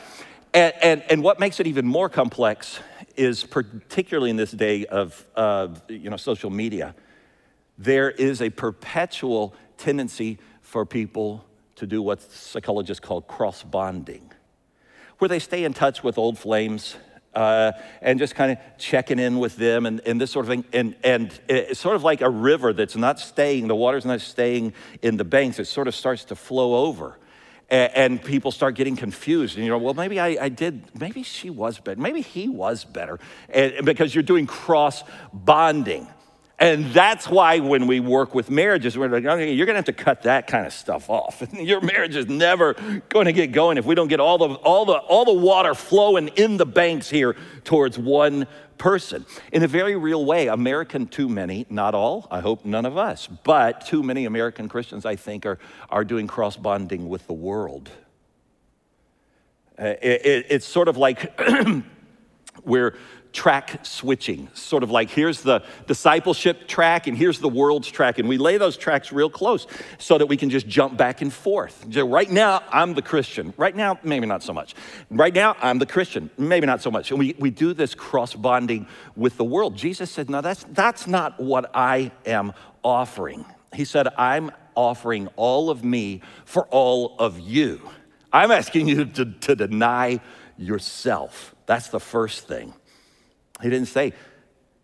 And, 0.53 0.73
and, 0.81 1.03
and 1.09 1.23
what 1.23 1.39
makes 1.39 1.59
it 1.59 1.67
even 1.67 1.85
more 1.85 2.07
complex 2.07 2.79
is 3.17 3.43
particularly 3.43 4.29
in 4.29 4.37
this 4.37 4.51
day 4.51 4.85
of 4.85 5.25
uh, 5.35 5.67
you 5.89 6.09
know, 6.09 6.17
social 6.17 6.49
media, 6.49 6.95
there 7.77 8.11
is 8.11 8.41
a 8.41 8.49
perpetual 8.49 9.53
tendency 9.77 10.37
for 10.61 10.85
people 10.85 11.45
to 11.75 11.87
do 11.87 12.01
what 12.01 12.21
psychologists 12.21 12.99
call 12.99 13.21
cross 13.21 13.63
bonding, 13.63 14.31
where 15.19 15.29
they 15.29 15.39
stay 15.39 15.63
in 15.63 15.73
touch 15.73 16.03
with 16.03 16.17
old 16.17 16.37
flames. 16.37 16.95
Uh, 17.35 17.71
and 18.03 18.19
just 18.19 18.35
kind 18.35 18.51
of 18.51 18.59
checking 18.77 19.17
in 19.17 19.39
with 19.39 19.55
them 19.55 19.87
and, 19.87 20.01
and 20.01 20.21
this 20.21 20.29
sort 20.29 20.45
of 20.45 20.49
thing. 20.51 20.63
And, 20.71 20.95
and 21.03 21.39
it's 21.49 21.79
sort 21.79 21.95
of 21.95 22.03
like 22.03 22.21
a 22.21 22.29
river 22.29 22.73
that's 22.73 22.95
not 22.95 23.19
staying, 23.19 23.67
the 23.67 23.75
water's 23.75 24.05
not 24.05 24.21
staying 24.21 24.73
in 25.01 25.17
the 25.17 25.23
banks, 25.23 25.57
it 25.57 25.65
sort 25.65 25.87
of 25.87 25.95
starts 25.95 26.25
to 26.25 26.35
flow 26.35 26.85
over. 26.85 27.17
And, 27.71 28.23
people 28.23 28.51
start 28.51 28.75
getting 28.75 28.95
confused. 28.95 29.55
And 29.55 29.65
you 29.65 29.71
know, 29.71 29.79
well, 29.79 29.95
maybe 29.95 30.19
I, 30.19 30.37
I, 30.39 30.49
did, 30.49 30.83
maybe 30.99 31.23
she 31.23 31.49
was 31.49 31.79
better, 31.79 31.99
maybe 31.99 32.21
he 32.21 32.49
was 32.49 32.83
better. 32.83 33.19
And, 33.49 33.83
because 33.83 34.13
you're 34.13 34.21
doing 34.21 34.45
cross 34.45 35.03
bonding. 35.33 36.07
And 36.63 36.85
that's 36.93 37.27
why 37.27 37.59
when 37.59 37.87
we 37.87 37.99
work 37.99 38.33
with 38.33 38.49
marriages, 38.49 38.97
we're 38.97 39.09
like, 39.09 39.25
okay, 39.25 39.51
you're 39.51 39.65
gonna 39.65 39.79
have 39.79 39.85
to 39.85 39.91
cut 39.91 40.21
that 40.21 40.47
kind 40.47 40.65
of 40.65 40.71
stuff 40.71 41.09
off. 41.09 41.43
Your 41.53 41.81
marriage 41.81 42.15
is 42.15 42.27
never 42.27 42.75
going 43.09 43.25
to 43.25 43.33
get 43.33 43.51
going 43.51 43.77
if 43.77 43.83
we 43.83 43.95
don't 43.95 44.07
get 44.07 44.21
all 44.21 44.37
the, 44.37 44.53
all, 44.55 44.85
the, 44.85 44.93
all 44.93 45.25
the 45.25 45.33
water 45.33 45.75
flowing 45.75 46.29
in 46.29 46.55
the 46.55 46.65
banks 46.65 47.09
here 47.09 47.35
towards 47.65 47.99
one 47.99 48.47
person. 48.77 49.25
In 49.51 49.63
a 49.63 49.67
very 49.67 49.97
real 49.97 50.23
way, 50.23 50.47
American, 50.47 51.05
too 51.05 51.27
many, 51.27 51.65
not 51.69 51.93
all, 51.93 52.29
I 52.31 52.39
hope 52.39 52.63
none 52.63 52.85
of 52.85 52.97
us, 52.97 53.27
but 53.27 53.85
too 53.85 54.01
many 54.01 54.23
American 54.23 54.69
Christians, 54.69 55.05
I 55.05 55.17
think, 55.17 55.45
are, 55.45 55.59
are 55.89 56.05
doing 56.05 56.27
cross 56.27 56.55
bonding 56.55 57.09
with 57.09 57.27
the 57.27 57.33
world. 57.33 57.89
Uh, 59.77 59.95
it, 60.01 60.25
it, 60.25 60.45
it's 60.49 60.65
sort 60.65 60.87
of 60.87 60.95
like 60.95 61.37
we're 62.63 62.95
track 63.33 63.79
switching, 63.83 64.47
sort 64.53 64.83
of 64.83 64.91
like 64.91 65.09
here's 65.09 65.41
the 65.41 65.63
discipleship 65.87 66.67
track 66.67 67.07
and 67.07 67.17
here's 67.17 67.39
the 67.39 67.49
world's 67.49 67.89
track. 67.89 68.19
And 68.19 68.29
we 68.29 68.37
lay 68.37 68.57
those 68.57 68.77
tracks 68.77 69.11
real 69.11 69.29
close 69.29 69.67
so 69.97 70.17
that 70.17 70.27
we 70.27 70.37
can 70.37 70.49
just 70.49 70.67
jump 70.67 70.95
back 70.95 71.21
and 71.21 71.33
forth. 71.33 71.85
Right 71.95 72.29
now, 72.29 72.63
I'm 72.71 72.93
the 72.93 73.01
Christian. 73.01 73.53
Right 73.57 73.75
now, 73.75 73.99
maybe 74.03 74.27
not 74.27 74.43
so 74.43 74.53
much. 74.53 74.75
Right 75.09 75.33
now, 75.33 75.55
I'm 75.61 75.79
the 75.79 75.85
Christian. 75.85 76.29
Maybe 76.37 76.67
not 76.67 76.81
so 76.81 76.91
much. 76.91 77.09
And 77.09 77.19
we, 77.19 77.35
we 77.39 77.49
do 77.49 77.73
this 77.73 77.95
cross 77.95 78.35
bonding 78.35 78.87
with 79.15 79.35
the 79.37 79.43
world. 79.43 79.75
Jesus 79.75 80.11
said, 80.11 80.29
No, 80.29 80.41
that's, 80.41 80.65
that's 80.69 81.07
not 81.07 81.39
what 81.39 81.71
I 81.73 82.11
am 82.25 82.53
offering. 82.83 83.45
He 83.73 83.85
said, 83.85 84.07
I'm 84.17 84.51
offering 84.75 85.27
all 85.35 85.69
of 85.69 85.83
me 85.83 86.21
for 86.45 86.65
all 86.67 87.15
of 87.17 87.39
you. 87.39 87.81
I'm 88.31 88.51
asking 88.51 88.87
you 88.87 89.05
to, 89.05 89.25
to 89.25 89.55
deny 89.55 90.19
yourself. 90.57 91.55
That's 91.65 91.89
the 91.89 91.99
first 91.99 92.47
thing. 92.47 92.73
He 93.61 93.69
didn't 93.69 93.87
say, 93.87 94.13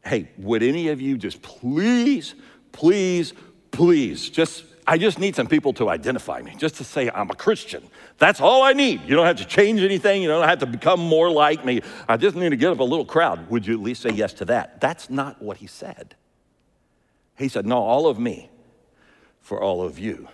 hey, 0.03 0.29
would 0.37 0.63
any 0.63 0.89
of 0.89 1.01
you 1.01 1.17
just 1.17 1.41
please, 1.41 2.35
please, 2.71 3.33
please, 3.71 4.29
just, 4.29 4.63
I 4.87 4.97
just 4.97 5.19
need 5.19 5.35
some 5.35 5.47
people 5.47 5.73
to 5.73 5.89
identify 5.89 6.41
me, 6.41 6.55
just 6.57 6.75
to 6.75 6.83
say 6.83 7.09
I'm 7.09 7.29
a 7.29 7.35
Christian. 7.35 7.87
That's 8.17 8.41
all 8.41 8.63
I 8.63 8.73
need. 8.73 9.01
You 9.01 9.15
don't 9.15 9.25
have 9.25 9.37
to 9.37 9.45
change 9.45 9.81
anything. 9.81 10.21
You 10.21 10.29
don't 10.29 10.47
have 10.47 10.59
to 10.59 10.65
become 10.65 10.99
more 10.99 11.29
like 11.29 11.65
me. 11.65 11.81
I 12.07 12.17
just 12.17 12.35
need 12.35 12.49
to 12.49 12.55
get 12.55 12.71
up 12.71 12.79
a 12.79 12.83
little 12.83 13.05
crowd. 13.05 13.49
Would 13.49 13.65
you 13.67 13.73
at 13.73 13.81
least 13.81 14.01
say 14.01 14.11
yes 14.11 14.33
to 14.33 14.45
that? 14.45 14.79
That's 14.81 15.09
not 15.09 15.41
what 15.41 15.57
he 15.57 15.67
said. 15.67 16.15
He 17.37 17.47
said, 17.47 17.65
no, 17.65 17.77
all 17.77 18.07
of 18.07 18.19
me 18.19 18.49
for 19.41 19.61
all 19.61 19.81
of 19.81 19.97
you. 19.97 20.27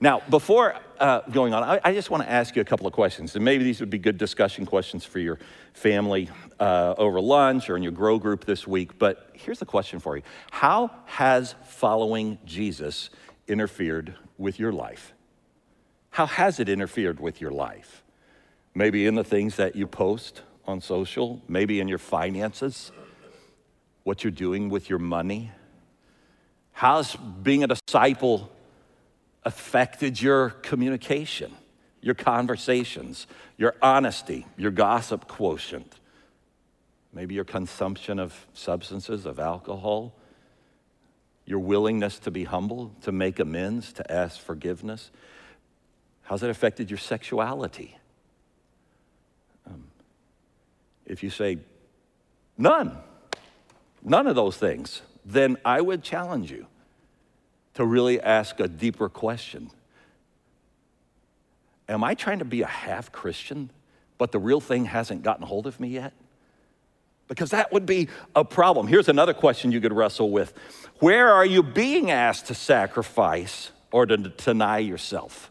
Now, 0.00 0.22
before 0.28 0.76
uh, 0.98 1.20
going 1.30 1.54
on, 1.54 1.62
I, 1.62 1.80
I 1.84 1.92
just 1.92 2.10
want 2.10 2.22
to 2.22 2.30
ask 2.30 2.56
you 2.56 2.62
a 2.62 2.64
couple 2.64 2.86
of 2.86 2.92
questions, 2.92 3.34
and 3.36 3.44
maybe 3.44 3.64
these 3.64 3.80
would 3.80 3.90
be 3.90 3.98
good 3.98 4.18
discussion 4.18 4.66
questions 4.66 5.04
for 5.04 5.18
your 5.18 5.38
family 5.72 6.28
uh, 6.58 6.94
over 6.98 7.20
lunch 7.20 7.70
or 7.70 7.76
in 7.76 7.82
your 7.82 7.92
grow 7.92 8.18
group 8.18 8.44
this 8.44 8.66
week. 8.66 8.98
But 8.98 9.30
here's 9.32 9.58
the 9.58 9.66
question 9.66 10.00
for 10.00 10.16
you 10.16 10.22
How 10.50 10.90
has 11.06 11.54
following 11.64 12.38
Jesus 12.44 13.10
interfered 13.46 14.14
with 14.38 14.58
your 14.58 14.72
life? 14.72 15.14
How 16.10 16.26
has 16.26 16.60
it 16.60 16.68
interfered 16.68 17.20
with 17.20 17.40
your 17.40 17.50
life? 17.50 18.02
Maybe 18.74 19.06
in 19.06 19.14
the 19.14 19.24
things 19.24 19.56
that 19.56 19.76
you 19.76 19.86
post 19.86 20.42
on 20.66 20.80
social, 20.80 21.42
maybe 21.48 21.80
in 21.80 21.88
your 21.88 21.98
finances, 21.98 22.90
what 24.02 24.24
you're 24.24 24.30
doing 24.30 24.68
with 24.68 24.88
your 24.88 24.98
money. 24.98 25.50
How's 26.72 27.14
being 27.16 27.64
a 27.64 27.68
disciple 27.68 28.50
affected 29.44 30.20
your 30.20 30.50
communication, 30.50 31.52
your 32.00 32.14
conversations, 32.14 33.26
your 33.56 33.74
honesty, 33.82 34.46
your 34.56 34.70
gossip 34.70 35.28
quotient, 35.28 35.94
maybe 37.12 37.34
your 37.34 37.44
consumption 37.44 38.18
of 38.18 38.46
substances, 38.52 39.26
of 39.26 39.38
alcohol, 39.38 40.14
your 41.46 41.58
willingness 41.58 42.18
to 42.20 42.30
be 42.30 42.44
humble, 42.44 42.92
to 43.02 43.12
make 43.12 43.38
amends, 43.38 43.92
to 43.92 44.12
ask 44.12 44.40
forgiveness. 44.40 45.10
How's 46.22 46.42
it 46.42 46.50
affected 46.50 46.90
your 46.90 46.98
sexuality? 46.98 47.96
Um, 49.66 49.84
if 51.04 51.22
you 51.22 51.28
say 51.28 51.58
none, 52.56 52.96
none 54.02 54.26
of 54.26 54.34
those 54.34 54.56
things, 54.56 55.02
then 55.24 55.58
I 55.64 55.82
would 55.82 56.02
challenge 56.02 56.50
you 56.50 56.66
to 57.74 57.84
really 57.84 58.20
ask 58.20 58.60
a 58.60 58.68
deeper 58.68 59.08
question 59.08 59.70
Am 61.88 62.02
I 62.02 62.14
trying 62.14 62.38
to 62.38 62.46
be 62.46 62.62
a 62.62 62.66
half 62.66 63.12
Christian, 63.12 63.70
but 64.16 64.32
the 64.32 64.38
real 64.38 64.60
thing 64.60 64.86
hasn't 64.86 65.22
gotten 65.22 65.46
hold 65.46 65.66
of 65.66 65.78
me 65.78 65.88
yet? 65.88 66.14
Because 67.28 67.50
that 67.50 67.72
would 67.72 67.86
be 67.86 68.08
a 68.34 68.44
problem. 68.44 68.86
Here's 68.86 69.08
another 69.08 69.34
question 69.34 69.72
you 69.72 69.80
could 69.80 69.92
wrestle 69.92 70.30
with 70.30 70.54
Where 71.00 71.32
are 71.32 71.44
you 71.44 71.62
being 71.62 72.10
asked 72.10 72.46
to 72.46 72.54
sacrifice 72.54 73.70
or 73.90 74.06
to 74.06 74.16
deny 74.16 74.78
yourself 74.78 75.50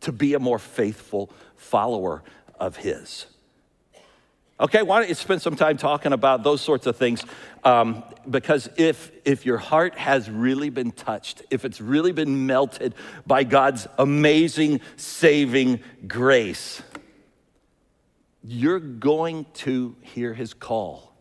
to 0.00 0.12
be 0.12 0.34
a 0.34 0.38
more 0.38 0.58
faithful 0.58 1.30
follower 1.56 2.22
of 2.58 2.76
His? 2.76 3.26
Okay, 4.60 4.82
why 4.82 4.98
don't 4.98 5.08
you 5.08 5.14
spend 5.14 5.40
some 5.40 5.54
time 5.54 5.76
talking 5.76 6.12
about 6.12 6.42
those 6.42 6.60
sorts 6.60 6.86
of 6.86 6.96
things? 6.96 7.24
Um, 7.62 8.02
because 8.28 8.68
if, 8.76 9.12
if 9.24 9.46
your 9.46 9.58
heart 9.58 9.96
has 9.96 10.28
really 10.28 10.68
been 10.68 10.90
touched, 10.90 11.42
if 11.48 11.64
it's 11.64 11.80
really 11.80 12.10
been 12.10 12.46
melted 12.46 12.96
by 13.24 13.44
God's 13.44 13.86
amazing 13.98 14.80
saving 14.96 15.78
grace, 16.08 16.82
you're 18.42 18.80
going 18.80 19.46
to 19.54 19.94
hear 20.02 20.34
his 20.34 20.54
call. 20.54 21.14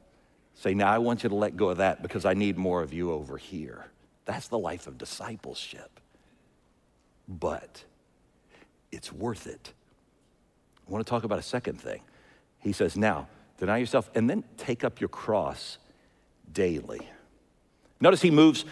Say, 0.55 0.73
now 0.73 0.91
I 0.91 0.97
want 0.97 1.21
you 1.21 1.29
to 1.29 1.35
let 1.35 1.55
go 1.55 1.69
of 1.69 1.77
that 1.77 2.01
because 2.01 2.25
I 2.25 2.33
need 2.33 2.57
more 2.57 2.81
of 2.81 2.91
you 2.91 3.11
over 3.11 3.37
here. 3.37 3.85
That's 4.25 4.47
the 4.47 4.57
life 4.57 4.87
of 4.87 4.97
discipleship. 4.97 5.99
But 7.27 7.83
it's 8.91 9.13
worth 9.13 9.45
it. 9.45 9.73
I 10.87 10.91
want 10.91 11.05
to 11.05 11.09
talk 11.09 11.23
about 11.23 11.37
a 11.37 11.43
second 11.43 11.79
thing. 11.79 12.01
He 12.59 12.71
says, 12.71 12.97
now, 12.97 13.27
deny 13.57 13.77
yourself 13.77 14.09
and 14.15 14.29
then 14.29 14.43
take 14.57 14.83
up 14.83 14.99
your 14.99 15.09
cross 15.09 15.77
daily. 16.51 17.07
Notice 17.99 18.21
he 18.21 18.31
moves 18.31 18.65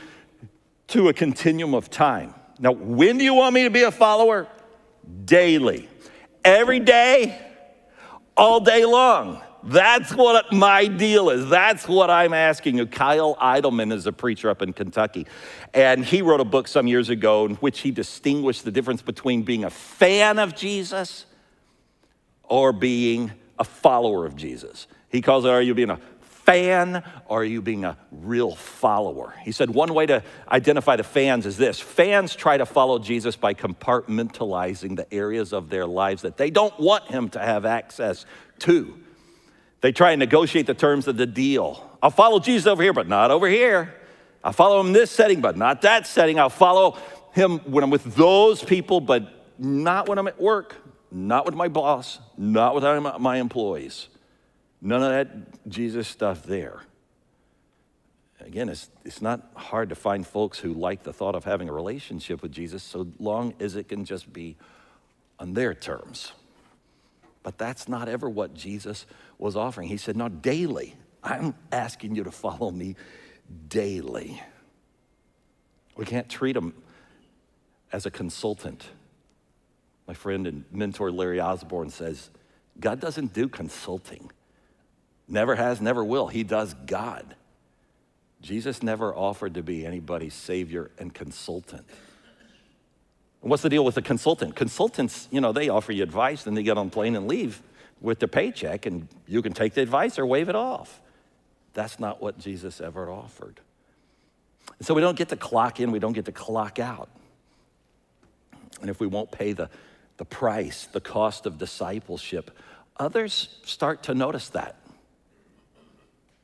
to 0.87 1.09
a 1.09 1.13
continuum 1.13 1.73
of 1.73 1.89
time. 1.89 2.33
Now, 2.59 2.71
when 2.71 3.17
do 3.17 3.23
you 3.23 3.33
want 3.33 3.53
me 3.53 3.63
to 3.63 3.69
be 3.69 3.83
a 3.83 3.91
follower? 3.91 4.47
Daily. 5.25 5.89
Every 6.43 6.79
day, 6.79 7.39
all 8.37 8.59
day 8.59 8.85
long. 8.85 9.41
That's 9.63 10.13
what 10.13 10.53
my 10.53 10.85
deal 10.85 11.31
is. 11.31 11.49
That's 11.49 11.87
what 11.87 12.11
I'm 12.11 12.33
asking 12.33 12.77
you. 12.77 12.85
Kyle 12.85 13.35
Idleman 13.41 13.91
is 13.91 14.05
a 14.05 14.13
preacher 14.13 14.51
up 14.51 14.61
in 14.61 14.73
Kentucky. 14.73 15.25
And 15.73 16.05
he 16.05 16.21
wrote 16.21 16.39
a 16.39 16.45
book 16.45 16.67
some 16.67 16.85
years 16.85 17.09
ago 17.09 17.45
in 17.45 17.55
which 17.55 17.79
he 17.79 17.89
distinguished 17.89 18.63
the 18.63 18.71
difference 18.71 19.01
between 19.01 19.41
being 19.41 19.63
a 19.63 19.71
fan 19.71 20.37
of 20.37 20.55
Jesus 20.55 21.25
or 22.43 22.71
being 22.71 23.31
a 23.59 23.63
follower 23.63 24.25
of 24.25 24.35
Jesus. 24.35 24.87
He 25.09 25.21
calls 25.21 25.45
it, 25.45 25.49
are 25.49 25.61
you 25.61 25.73
being 25.73 25.89
a 25.89 25.99
fan 26.19 27.03
or 27.25 27.41
are 27.41 27.45
you 27.45 27.61
being 27.61 27.85
a 27.85 27.97
real 28.11 28.55
follower? 28.55 29.33
He 29.43 29.51
said 29.51 29.69
one 29.69 29.93
way 29.93 30.05
to 30.05 30.23
identify 30.49 30.95
the 30.95 31.03
fans 31.03 31.45
is 31.45 31.57
this 31.57 31.79
fans 31.79 32.35
try 32.35 32.57
to 32.57 32.65
follow 32.65 32.99
Jesus 32.99 33.35
by 33.35 33.53
compartmentalizing 33.53 34.95
the 34.95 35.11
areas 35.13 35.53
of 35.53 35.69
their 35.69 35.85
lives 35.85 36.21
that 36.21 36.37
they 36.37 36.51
don't 36.51 36.77
want 36.79 37.05
him 37.05 37.29
to 37.29 37.39
have 37.39 37.65
access 37.65 38.25
to. 38.59 38.95
They 39.81 39.91
try 39.91 40.11
and 40.11 40.19
negotiate 40.19 40.67
the 40.67 40.73
terms 40.73 41.07
of 41.07 41.17
the 41.17 41.25
deal. 41.25 41.97
I'll 42.01 42.11
follow 42.11 42.39
Jesus 42.39 42.67
over 42.67 42.83
here, 42.83 42.93
but 42.93 43.07
not 43.07 43.31
over 43.31 43.47
here. 43.47 43.95
I'll 44.43 44.53
follow 44.53 44.79
him 44.79 44.87
in 44.87 44.93
this 44.93 45.09
setting, 45.09 45.41
but 45.41 45.57
not 45.57 45.81
that 45.81 46.05
setting. 46.05 46.39
I'll 46.39 46.49
follow 46.49 46.97
him 47.33 47.59
when 47.59 47.83
I'm 47.83 47.89
with 47.89 48.15
those 48.15 48.63
people, 48.63 49.01
but 49.01 49.57
not 49.57 50.07
when 50.07 50.19
I'm 50.19 50.27
at 50.27 50.39
work 50.39 50.75
not 51.15 51.45
with 51.45 51.55
my 51.55 51.69
boss, 51.69 52.19
not 52.37 52.75
with 52.75 52.83
my 53.21 53.37
employees. 53.37 54.09
None 54.81 55.01
of 55.01 55.09
that 55.11 55.69
Jesus 55.69 56.09
stuff 56.09 56.43
there. 56.43 56.81
Again, 58.41 58.67
it's, 58.67 58.89
it's 59.05 59.21
not 59.21 59.49
hard 59.55 59.89
to 59.89 59.95
find 59.95 60.27
folks 60.27 60.59
who 60.59 60.73
like 60.73 61.03
the 61.03 61.13
thought 61.13 61.33
of 61.33 61.45
having 61.45 61.69
a 61.69 61.71
relationship 61.71 62.41
with 62.41 62.51
Jesus 62.51 62.83
so 62.83 63.07
long 63.17 63.53
as 63.61 63.77
it 63.77 63.87
can 63.87 64.03
just 64.03 64.31
be 64.33 64.57
on 65.39 65.53
their 65.53 65.73
terms. 65.73 66.33
But 67.43 67.57
that's 67.57 67.87
not 67.87 68.09
ever 68.09 68.29
what 68.29 68.53
Jesus 68.53 69.05
was 69.37 69.55
offering. 69.55 69.87
He 69.87 69.97
said, 69.97 70.17
No, 70.17 70.27
daily. 70.27 70.95
I'm 71.23 71.55
asking 71.71 72.15
you 72.15 72.25
to 72.25 72.31
follow 72.31 72.71
me 72.71 72.97
daily. 73.69 74.41
We 75.95 76.03
can't 76.03 76.27
treat 76.27 76.57
him 76.57 76.73
as 77.93 78.05
a 78.05 78.11
consultant 78.11 78.89
my 80.07 80.13
friend 80.13 80.47
and 80.47 80.65
mentor 80.71 81.11
Larry 81.11 81.39
Osborne 81.39 81.89
says, 81.89 82.29
God 82.79 82.99
doesn't 82.99 83.33
do 83.33 83.47
consulting. 83.47 84.31
Never 85.27 85.55
has, 85.55 85.81
never 85.81 86.03
will. 86.03 86.27
He 86.27 86.43
does 86.43 86.73
God. 86.85 87.35
Jesus 88.41 88.83
never 88.83 89.13
offered 89.13 89.55
to 89.55 89.63
be 89.63 89.85
anybody's 89.85 90.33
savior 90.33 90.91
and 90.99 91.13
consultant. 91.13 91.85
And 93.41 93.49
what's 93.49 93.63
the 93.63 93.69
deal 93.69 93.85
with 93.85 93.97
a 93.97 94.01
consultant? 94.01 94.55
Consultants, 94.55 95.27
you 95.31 95.41
know, 95.41 95.51
they 95.51 95.69
offer 95.69 95.91
you 95.91 96.03
advice, 96.03 96.43
then 96.43 96.53
they 96.53 96.63
get 96.63 96.77
on 96.77 96.89
plane 96.89 97.15
and 97.15 97.27
leave 97.27 97.61
with 98.01 98.19
their 98.19 98.27
paycheck, 98.27 98.85
and 98.85 99.07
you 99.27 99.41
can 99.41 99.53
take 99.53 99.73
the 99.73 99.81
advice 99.81 100.19
or 100.19 100.25
wave 100.25 100.49
it 100.49 100.55
off. 100.55 101.01
That's 101.73 101.99
not 101.99 102.21
what 102.21 102.37
Jesus 102.37 102.81
ever 102.81 103.09
offered. 103.09 103.59
So 104.81 104.93
we 104.93 105.01
don't 105.01 105.17
get 105.17 105.29
to 105.29 105.35
clock 105.35 105.79
in, 105.79 105.91
we 105.91 105.99
don't 105.99 106.13
get 106.13 106.25
to 106.25 106.31
clock 106.31 106.79
out. 106.79 107.09
And 108.81 108.89
if 108.89 108.99
we 108.99 109.07
won't 109.07 109.31
pay 109.31 109.53
the 109.53 109.69
the 110.17 110.25
price, 110.25 110.85
the 110.91 111.01
cost 111.01 111.45
of 111.45 111.57
discipleship, 111.57 112.51
others 112.97 113.59
start 113.63 114.03
to 114.03 114.13
notice 114.13 114.49
that. 114.49 114.77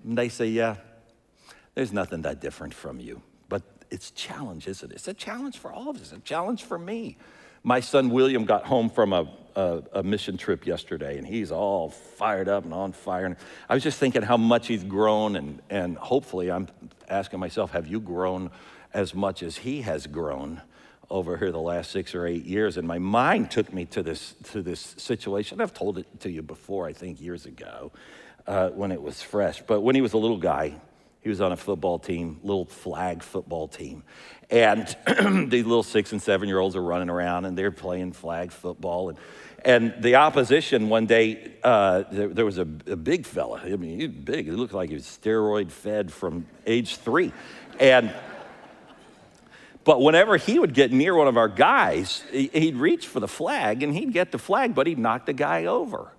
And 0.04 0.18
they 0.18 0.30
say, 0.30 0.48
Yeah, 0.48 0.76
there's 1.76 1.94
nothing 1.94 2.24
that 2.24 2.42
different 2.42 2.74
from 2.74 3.00
you. 3.00 3.22
But 3.50 3.64
it's 3.90 4.12
challenge, 4.12 4.68
isn't 4.68 4.92
it? 4.92 4.96
It's 4.96 5.08
a 5.08 5.14
challenge 5.14 5.58
for 5.58 5.72
all 5.72 5.90
of 5.90 5.96
us, 5.96 6.04
it's 6.04 6.12
a 6.12 6.20
challenge 6.20 6.64
for 6.64 6.78
me. 6.78 7.18
My 7.64 7.80
son 7.80 8.10
William 8.10 8.46
got 8.46 8.66
home 8.66 8.90
from 8.90 9.14
a, 9.14 9.30
a, 9.56 9.84
a, 9.94 10.04
mission 10.04 10.36
trip 10.36 10.66
yesterday, 10.66 11.20
and 11.20 11.28
he's 11.28 11.52
all 11.52 11.90
fired 11.90 12.50
up 12.50 12.64
and 12.64 12.74
on 12.74 12.92
fire. 12.92 13.26
And 13.26 13.36
I 13.70 13.76
was 13.76 13.84
just 13.84 14.00
thinking 14.00 14.24
how 14.24 14.38
much 14.38 14.66
he's 14.66 14.84
grown, 14.84 15.36
and, 15.36 15.62
and 15.70 15.96
hopefully, 15.96 16.50
I'm 16.50 16.68
asking 17.08 17.40
myself, 17.40 17.72
have 17.72 17.86
you 17.86 18.00
grown 18.00 18.50
as 18.96 19.14
much 19.14 19.44
as 19.44 19.58
he 19.58 19.82
has 19.82 20.08
grown? 20.08 20.62
Over 21.12 21.38
here 21.38 21.52
the 21.52 21.60
last 21.60 21.92
six 21.92 22.16
or 22.16 22.26
eight 22.26 22.46
years, 22.46 22.78
and 22.78 22.88
my 22.88 22.98
mind 22.98 23.52
took 23.52 23.72
me 23.74 23.86
to 23.86 24.02
this 24.02 24.34
to 24.52 24.62
this 24.62 24.96
situation. 24.98 25.62
I've 25.62 25.74
told 25.74 25.98
it 25.98 26.08
to 26.22 26.32
you 26.32 26.42
before, 26.42 26.88
I 26.88 26.94
think 26.94 27.22
years 27.22 27.46
ago, 27.46 27.92
uh, 28.48 28.70
when 28.70 28.92
it 28.92 29.02
was 29.02 29.22
fresh. 29.22 29.62
But 29.62 29.82
when 29.82 29.94
he 29.94 30.02
was 30.02 30.14
a 30.14 30.18
little 30.18 30.38
guy, 30.38 30.74
he 31.22 31.30
was 31.30 31.42
on 31.42 31.52
a 31.52 31.58
football 31.58 32.00
team, 32.00 32.40
little 32.44 32.66
flag 32.66 33.22
football 33.22 33.68
team. 33.68 34.04
And 34.50 34.88
these 35.52 35.66
little 35.66 35.84
six 35.84 36.12
and 36.12 36.22
seven 36.22 36.48
year 36.48 36.60
olds 36.60 36.76
are 36.76 36.82
running 36.82 37.10
around 37.10 37.46
and 37.46 37.58
they're 37.58 37.72
playing 37.72 38.14
flag 38.14 38.52
football. 38.52 39.10
And, 39.10 39.18
and 39.64 39.94
the 40.00 40.16
opposition 40.16 40.90
one 40.90 41.06
day, 41.06 41.54
uh, 41.64 42.06
there, 42.12 42.30
there, 42.30 42.46
was 42.46 42.58
a, 42.58 42.62
a, 42.62 42.96
big 42.96 43.28
fella. 43.28 43.62
I 43.64 43.76
mean, 43.76 44.00
he 44.00 44.08
was 44.08 44.16
big. 44.16 44.46
He 44.46 44.52
looked 44.52 44.74
like 44.74 44.90
he 44.90 44.96
was 44.96 45.06
steroid 45.06 45.72
fed 45.72 46.12
from 46.12 46.48
age 46.66 46.98
three. 46.98 47.32
And 47.80 48.12
but 49.84 50.02
whenever 50.02 50.38
he 50.38 50.60
would 50.60 50.74
get 50.74 50.92
near 50.92 51.16
one 51.16 51.28
of 51.28 51.38
our 51.38 51.48
guys, 51.48 52.24
he'd 52.32 52.76
reach 52.76 53.08
for 53.08 53.20
the 53.20 53.28
flag 53.28 53.82
and 53.82 53.96
he'd 53.96 54.14
get 54.14 54.32
the 54.32 54.38
flag, 54.38 54.76
but 54.76 54.86
he'd 54.88 55.00
knock 55.00 55.26
the 55.26 55.34
guy 55.34 55.66
over. 55.66 56.12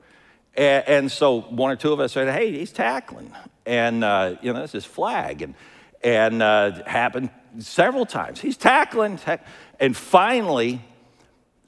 And, 0.54 0.88
and 0.88 1.12
so 1.12 1.42
one 1.42 1.70
or 1.70 1.76
two 1.76 1.92
of 1.92 2.00
us 2.00 2.12
said, 2.12 2.32
hey, 2.32 2.50
he's 2.50 2.72
tackling. 2.72 3.32
And, 3.64 4.02
uh, 4.02 4.36
you 4.42 4.52
know, 4.52 4.60
this 4.60 4.74
is 4.74 4.84
flag. 4.84 5.42
And, 5.42 5.54
and 6.02 6.42
uh, 6.42 6.84
happened 6.84 7.30
several 7.58 8.04
times. 8.06 8.40
He's 8.40 8.56
tackling. 8.56 9.18
Tack- 9.18 9.46
and 9.78 9.96
finally, 9.96 10.80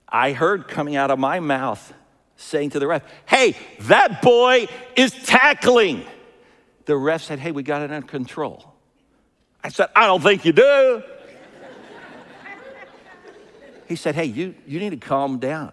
I 0.09 0.33
heard 0.33 0.67
coming 0.67 0.97
out 0.97 1.11
of 1.11 1.19
my 1.19 1.41
mouth 1.41 1.93
saying 2.37 2.71
to 2.71 2.81
the 2.81 2.87
ref, 2.89 3.03
hey, 3.27 3.57
that 3.83 4.21
boy 4.21 4.67
is 4.97 5.13
tackling. 5.13 6.05
The 6.87 6.97
ref 6.97 7.23
said, 7.23 7.39
hey, 7.39 7.53
we 7.53 7.63
got 7.63 7.83
it 7.83 7.93
under 7.93 8.07
control. 8.07 8.75
I 9.63 9.69
said, 9.69 9.89
I 9.95 10.07
don't 10.07 10.23
think 10.23 10.45
you 10.45 10.53
do. 10.53 11.03
He 13.89 13.97
said, 13.97 14.15
hey, 14.15 14.25
you, 14.25 14.55
you 14.67 14.81
need 14.81 14.91
to 14.91 14.97
calm 14.97 15.39
down. 15.39 15.73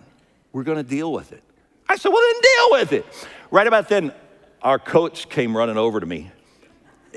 We're 0.51 0.63
going 0.63 0.77
to 0.77 0.83
deal 0.83 1.11
with 1.11 1.31
it. 1.31 1.43
I 1.87 1.95
said, 1.95 2.09
well, 2.09 2.21
then 2.21 2.41
deal 2.41 2.71
with 2.71 2.93
it. 2.93 3.27
Right 3.51 3.67
about 3.67 3.89
then, 3.89 4.13
our 4.61 4.79
coach 4.79 5.29
came 5.29 5.55
running 5.55 5.77
over 5.77 5.99
to 5.99 6.05
me, 6.05 6.31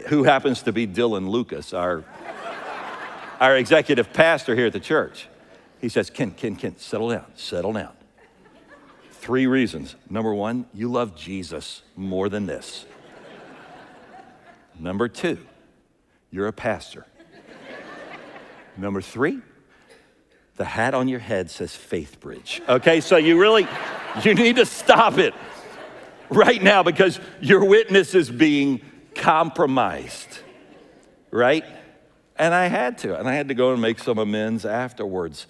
who 0.08 0.24
happens 0.24 0.62
to 0.62 0.72
be 0.72 0.86
Dylan 0.86 1.28
Lucas, 1.28 1.72
our, 1.72 2.04
our 3.40 3.56
executive 3.56 4.12
pastor 4.12 4.54
here 4.54 4.66
at 4.66 4.72
the 4.72 4.80
church. 4.80 5.28
He 5.80 5.88
says, 5.88 6.10
Ken, 6.10 6.30
Ken, 6.30 6.56
Ken, 6.56 6.76
settle 6.76 7.10
down, 7.10 7.26
settle 7.34 7.72
down. 7.72 7.92
Three 9.10 9.46
reasons. 9.46 9.96
Number 10.10 10.34
one, 10.34 10.66
you 10.72 10.90
love 10.90 11.16
Jesus 11.16 11.82
more 11.96 12.28
than 12.28 12.46
this. 12.46 12.86
Number 14.78 15.08
two, 15.08 15.38
you're 16.30 16.46
a 16.46 16.52
pastor. 16.52 17.06
Number 18.76 19.00
three, 19.00 19.40
the 20.56 20.64
hat 20.64 20.94
on 20.94 21.08
your 21.08 21.18
head 21.18 21.50
says 21.50 21.74
Faith 21.74 22.20
Bridge. 22.20 22.62
Okay, 22.68 23.00
so 23.00 23.16
you 23.16 23.38
really, 23.38 23.66
you 24.22 24.34
need 24.34 24.56
to 24.56 24.66
stop 24.66 25.18
it 25.18 25.34
right 26.30 26.62
now 26.62 26.82
because 26.82 27.18
your 27.40 27.64
witness 27.64 28.14
is 28.14 28.30
being 28.30 28.80
compromised, 29.14 30.38
right? 31.30 31.64
And 32.36 32.54
I 32.54 32.66
had 32.66 32.98
to, 32.98 33.18
and 33.18 33.28
I 33.28 33.34
had 33.34 33.48
to 33.48 33.54
go 33.54 33.72
and 33.72 33.82
make 33.82 33.98
some 33.98 34.18
amends 34.18 34.64
afterwards 34.64 35.46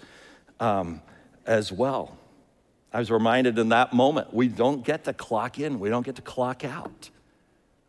um, 0.59 1.01
as 1.45 1.71
well. 1.71 2.17
I 2.93 2.99
was 2.99 3.11
reminded 3.11 3.59
in 3.59 3.69
that 3.69 3.93
moment 3.93 4.33
we 4.33 4.47
don't 4.47 4.83
get 4.83 5.03
to 5.05 5.13
clock 5.13 5.59
in, 5.59 5.79
we 5.79 5.89
don't 5.89 6.05
get 6.05 6.15
to 6.15 6.21
clock 6.21 6.63
out 6.63 7.09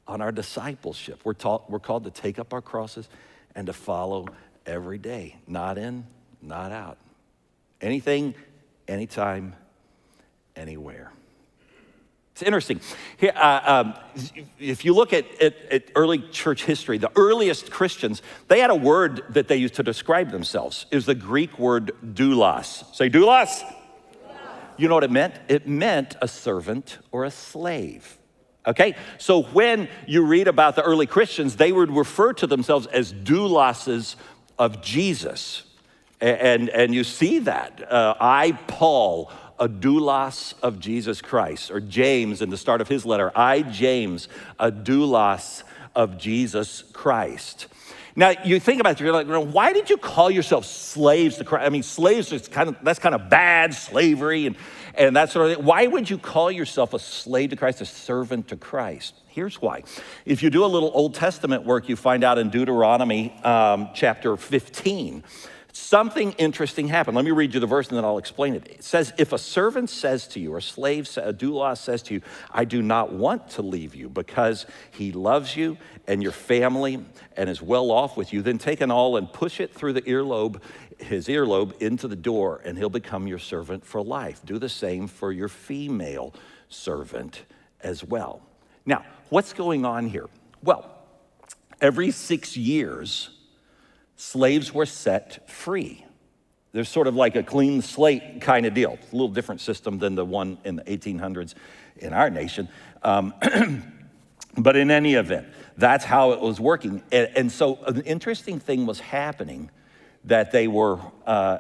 on 0.07 0.21
our 0.21 0.33
discipleship. 0.33 1.21
We're, 1.25 1.35
taught, 1.35 1.71
we're 1.71 1.79
called 1.79 2.05
to 2.05 2.11
take 2.11 2.39
up 2.39 2.53
our 2.53 2.63
crosses 2.63 3.09
and 3.55 3.67
to 3.67 3.73
follow 3.73 4.27
every 4.67 4.99
day, 4.99 5.37
not 5.47 5.79
in, 5.79 6.07
not 6.43 6.73
out. 6.73 6.99
Anything, 7.81 8.35
anytime, 8.89 9.55
anywhere. 10.55 11.13
It's 12.33 12.43
interesting. 12.43 12.81
Here, 13.17 13.33
uh, 13.35 13.61
um, 13.65 13.95
if 14.59 14.85
you 14.85 14.93
look 14.93 15.15
at, 15.15 15.25
at, 15.41 15.55
at, 15.73 15.85
early 15.95 16.19
church 16.19 16.65
history, 16.65 16.99
the 16.99 17.11
earliest 17.17 17.71
Christians, 17.71 18.21
they 18.49 18.61
had 18.61 18.69
a 18.69 18.75
word 18.75 19.23
that 19.31 19.49
they 19.49 19.57
used 19.57 19.75
to 19.77 19.83
describe 19.83 20.31
themselves. 20.31 20.85
It 20.91 20.97
was 20.97 21.07
the 21.07 21.15
Greek 21.15 21.59
word 21.59 21.93
doulos. 22.05 22.95
Say 22.95 23.09
doulos. 23.09 23.63
doulos. 23.63 23.73
You 24.77 24.89
know 24.89 24.95
what 24.97 25.05
it 25.05 25.11
meant? 25.11 25.35
It 25.49 25.67
meant 25.67 26.17
a 26.21 26.29
servant 26.29 26.99
or 27.11 27.25
a 27.25 27.31
slave. 27.31 28.19
Okay? 28.67 28.97
So 29.17 29.45
when 29.45 29.89
you 30.07 30.27
read 30.27 30.47
about 30.47 30.77
the 30.77 30.83
early 30.83 31.07
Christians, 31.07 31.57
they 31.57 31.73
would 31.73 31.91
refer 31.91 32.35
to 32.35 32.47
themselves 32.47 32.87
as 32.89 33.15
douloses 33.15 34.17
of 34.59 34.83
Jesus. 34.83 35.63
And, 36.21 36.69
and 36.71 36.95
you 36.95 37.05
see 37.05 37.41
that. 37.41 37.93
Uh, 37.93 38.15
I, 38.19 38.53
Paul, 38.67 39.31
a 39.59 39.69
doulos 39.69 40.55
of 40.63 40.81
Jesus 40.81 41.21
Christ, 41.21 41.71
or 41.71 41.81
James 41.81 42.43
in 42.43 42.51
the 42.51 42.57
start 42.57 42.81
of 42.81 42.89
his 42.89 43.05
letter, 43.05 43.31
I, 43.35 43.63
James, 43.63 44.29
a 44.59 44.71
doulos 44.71 45.63
of 45.95 46.19
Jesus 46.19 46.83
Christ. 46.93 47.69
Now 48.19 48.33
you 48.45 48.59
think 48.59 48.81
about 48.81 48.99
it, 48.99 49.05
you're 49.05 49.13
like, 49.13 49.27
why 49.27 49.75
did 49.75 49.91
you 49.91 49.99
call 49.99 50.31
yourself 50.31 50.65
slaves 50.65 51.37
to 51.37 51.45
Christ? 51.45 51.67
I 51.67 51.69
mean, 51.69 51.83
slaves 51.83 52.33
is 52.33 52.49
kind 52.49 52.71
of 52.71 52.77
that's 52.83 52.99
kind 52.99 53.15
of 53.15 53.29
bad 53.29 53.75
slavery 53.75 54.47
and, 54.47 54.57
and 54.95 55.15
that 55.17 55.31
sort 55.31 55.51
of 55.51 55.57
thing. 55.57 55.67
Why 55.67 55.87
would 55.87 56.09
you 56.09 56.17
call 56.17 56.51
yourself 56.51 56.95
a 56.95 56.99
slave 56.99 57.51
to 57.51 57.57
Christ, 57.57 57.83
a 57.83 57.87
servant 57.87 58.49
to 58.49 58.57
Christ? 58.57 59.15
Here's 59.27 59.61
why. 59.61 59.83
If 60.25 60.43
you 60.43 60.49
do 60.49 60.65
a 60.65 60.67
little 60.67 60.91
Old 60.95 61.15
Testament 61.15 61.65
work, 61.65 61.91
you 61.91 61.97
find 61.97 62.25
out 62.25 62.39
in 62.39 62.49
Deuteronomy 62.49 63.39
um, 63.45 63.91
chapter 63.95 64.39
15 64.39 65.23
something 65.77 66.33
interesting 66.33 66.89
happened. 66.89 67.17
Let 67.17 67.25
me 67.25 67.31
read 67.31 67.53
you 67.53 67.61
the 67.61 67.67
verse 67.67 67.89
and 67.89 67.97
then 67.97 68.05
I'll 68.05 68.19
explain 68.19 68.55
it. 68.55 68.67
It 68.67 68.83
says, 68.83 69.13
If 69.19 69.33
a 69.33 69.39
servant 69.39 69.91
says 69.91 70.27
to 70.29 70.41
you, 70.41 70.55
or 70.55 70.59
a 70.59 70.63
slave, 70.63 71.05
a 71.19 71.33
doulos 71.33 71.79
says 71.79 72.03
to 72.05 72.15
you, 72.15 72.23
I 72.51 72.65
do 72.65 72.83
not 72.83 73.13
want 73.13 73.51
to 73.51 73.63
leave 73.63 73.95
you 73.95 74.09
because 74.09 74.67
he 74.91 75.13
loves 75.13 75.55
you 75.55 75.77
and 76.07 76.23
your 76.23 76.33
family 76.33 77.05
and 77.37 77.51
is 77.51 77.61
well 77.61 77.91
off 77.91 78.17
with 78.17 78.33
you, 78.33 78.43
then 78.43 78.59
take 78.59 78.81
an 78.81 78.91
awl 78.91 79.17
and 79.17 79.31
push 79.33 79.61
it 79.61 79.75
through 79.75 79.93
the 79.93 80.03
earlobe, 80.03 80.61
his 80.99 81.29
earlobe, 81.29 81.81
into 81.81 82.09
the 82.09 82.17
door, 82.17 82.63
and 82.65 82.79
he'll 82.79 82.89
become 82.89 83.27
your 83.27 83.39
servant 83.39 83.85
for 83.85 84.03
life. 84.03 84.41
Do 84.45 84.59
the 84.59 84.69
same 84.69 85.07
for 85.07 85.31
your 85.31 85.49
female 85.49 86.35
servant 86.69 87.43
as 87.83 88.03
well. 88.03 88.43
Now, 88.87 89.05
what's 89.29 89.53
going 89.53 89.85
on 89.85 90.09
here? 90.09 90.27
Well, 90.63 90.91
every 91.81 92.11
six 92.11 92.57
years, 92.57 93.31
slaves 94.17 94.73
were 94.73 94.87
set 94.87 95.49
free. 95.49 96.05
There's 96.73 96.89
sort 96.89 97.07
of 97.07 97.15
like 97.15 97.37
a 97.37 97.43
clean 97.43 97.81
slate 97.81 98.41
kind 98.41 98.67
of 98.67 98.75
deal. 98.75 98.99
It's 99.01 99.13
a 99.13 99.15
little 99.15 99.29
different 99.29 99.61
system 99.61 99.99
than 99.99 100.15
the 100.15 100.25
one 100.25 100.59
in 100.65 100.77
the 100.77 100.83
1800s 100.85 101.55
in 101.97 102.13
our 102.13 102.29
nation. 102.29 102.69
Um, 103.03 103.33
but 104.59 104.77
in 104.77 104.91
any 104.91 105.15
event, 105.15 105.47
that's 105.79 106.05
how 106.05 106.33
it 106.33 106.41
was 106.41 106.61
working. 106.61 107.03
And, 107.13 107.31
and, 107.37 107.53
so 107.53 107.79
an 107.87 108.03
interesting 108.03 108.59
thing 108.61 108.85
was 108.85 109.01
happening 109.01 109.71
that 110.25 110.53
they 110.53 110.69
were 110.69 110.99
uh, 111.27 111.59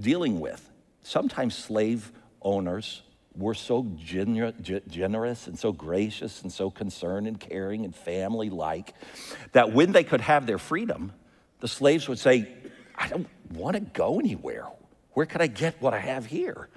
dealing 0.00 0.40
with. 0.40 0.68
Sometimes 1.02 1.56
slave 1.56 2.12
owners 2.42 3.02
were 3.34 3.54
so 3.54 3.84
gener- 3.84 4.86
generous 4.88 5.46
and 5.46 5.58
so 5.58 5.72
gracious 5.72 6.42
and 6.42 6.52
so 6.52 6.70
concerned 6.70 7.26
and 7.26 7.38
caring 7.38 7.84
and 7.84 7.94
family 7.94 8.50
like 8.50 8.94
that 9.52 9.72
when 9.72 9.92
they 9.92 10.04
could 10.04 10.20
have 10.20 10.46
their 10.46 10.58
freedom, 10.58 11.12
the 11.60 11.68
slaves 11.68 12.08
would 12.08 12.18
say, 12.18 12.48
I 12.94 13.08
don't 13.08 13.28
want 13.52 13.74
to 13.74 13.80
go 13.80 14.18
anywhere. 14.18 14.66
Where 15.12 15.26
could 15.26 15.40
I 15.40 15.46
get 15.46 15.80
what 15.80 15.94
I 15.94 15.98
have 15.98 16.26
here? 16.26 16.68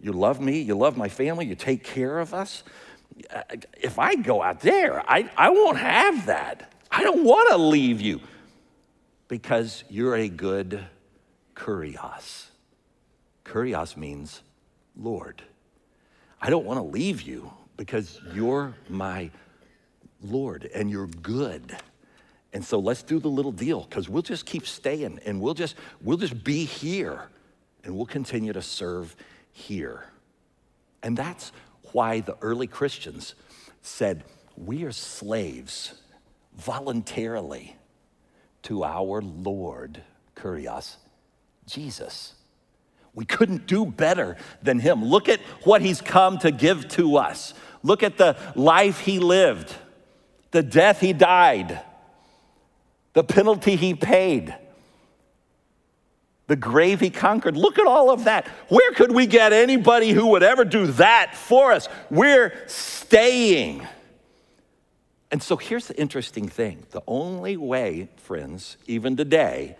You 0.00 0.12
love 0.12 0.40
me, 0.40 0.60
you 0.60 0.76
love 0.76 0.96
my 0.96 1.08
family, 1.08 1.46
you 1.46 1.54
take 1.54 1.82
care 1.82 2.20
of 2.20 2.32
us. 2.32 2.62
If 3.80 3.98
I 3.98 4.14
go 4.14 4.42
out 4.42 4.60
there, 4.60 5.02
I, 5.10 5.28
I 5.36 5.50
won't 5.50 5.78
have 5.78 6.26
that. 6.26 6.72
I 6.90 7.02
don't 7.02 7.24
want 7.24 7.50
to 7.50 7.56
leave 7.56 8.00
you 8.00 8.20
because 9.26 9.84
you're 9.88 10.16
a 10.16 10.28
good 10.28 10.84
kurios. 11.54 12.46
Kurios 13.44 13.96
means 13.96 14.42
Lord. 14.96 15.42
I 16.40 16.50
don't 16.50 16.64
want 16.64 16.78
to 16.78 16.84
leave 16.84 17.22
you 17.22 17.52
because 17.76 18.20
you're 18.32 18.74
my 18.88 19.30
Lord 20.22 20.70
and 20.74 20.90
you're 20.90 21.06
good. 21.06 21.76
And 22.52 22.64
so 22.64 22.78
let's 22.78 23.02
do 23.02 23.18
the 23.18 23.28
little 23.28 23.52
deal 23.52 23.82
because 23.82 24.08
we'll 24.08 24.22
just 24.22 24.46
keep 24.46 24.66
staying 24.66 25.20
and 25.26 25.40
we'll 25.40 25.54
just 25.54 25.76
we'll 26.02 26.16
just 26.16 26.42
be 26.42 26.64
here 26.64 27.28
and 27.84 27.94
we'll 27.94 28.06
continue 28.06 28.52
to 28.52 28.62
serve 28.62 29.14
here. 29.52 30.06
And 31.02 31.16
that's 31.16 31.52
why 31.92 32.20
the 32.20 32.36
early 32.40 32.66
Christians 32.66 33.34
said, 33.82 34.24
"We 34.56 34.84
are 34.84 34.92
slaves 34.92 35.94
voluntarily 36.56 37.76
to 38.62 38.84
our 38.84 39.22
Lord, 39.22 40.02
Kurios, 40.34 40.96
Jesus. 41.66 42.34
We 43.14 43.24
couldn't 43.24 43.66
do 43.66 43.86
better 43.86 44.36
than 44.62 44.78
him. 44.78 45.04
Look 45.04 45.28
at 45.28 45.40
what 45.64 45.82
he's 45.82 46.00
come 46.00 46.38
to 46.38 46.50
give 46.50 46.88
to 46.90 47.16
us. 47.16 47.54
Look 47.82 48.02
at 48.02 48.16
the 48.16 48.36
life 48.54 49.00
he 49.00 49.18
lived, 49.18 49.74
the 50.50 50.62
death 50.62 51.00
he 51.00 51.12
died, 51.12 51.80
the 53.18 53.24
penalty 53.24 53.74
he 53.74 53.94
paid, 53.94 54.54
the 56.46 56.54
grave 56.54 57.00
he 57.00 57.10
conquered. 57.10 57.56
Look 57.56 57.76
at 57.76 57.84
all 57.84 58.12
of 58.12 58.22
that. 58.26 58.46
Where 58.68 58.92
could 58.92 59.10
we 59.10 59.26
get 59.26 59.52
anybody 59.52 60.10
who 60.10 60.28
would 60.28 60.44
ever 60.44 60.64
do 60.64 60.86
that 60.86 61.34
for 61.34 61.72
us? 61.72 61.88
We're 62.10 62.54
staying. 62.68 63.84
And 65.32 65.42
so 65.42 65.56
here's 65.56 65.88
the 65.88 65.98
interesting 65.98 66.46
thing 66.46 66.86
the 66.92 67.02
only 67.08 67.56
way, 67.56 68.08
friends, 68.18 68.76
even 68.86 69.16
today, 69.16 69.76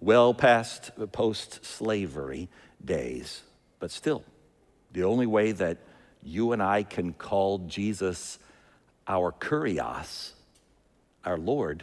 well 0.00 0.32
past 0.32 0.92
the 0.96 1.08
post 1.08 1.64
slavery 1.64 2.48
days, 2.84 3.42
but 3.80 3.90
still, 3.90 4.22
the 4.92 5.02
only 5.02 5.26
way 5.26 5.50
that 5.50 5.78
you 6.22 6.52
and 6.52 6.62
I 6.62 6.84
can 6.84 7.14
call 7.14 7.58
Jesus 7.66 8.38
our 9.08 9.32
kurios, 9.32 10.34
our 11.24 11.36
Lord, 11.36 11.82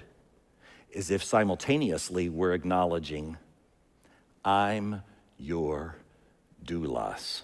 is 0.91 1.11
if 1.11 1.23
simultaneously 1.23 2.29
we're 2.29 2.53
acknowledging, 2.53 3.37
I'm 4.43 5.03
your 5.37 5.95
doulos. 6.65 7.41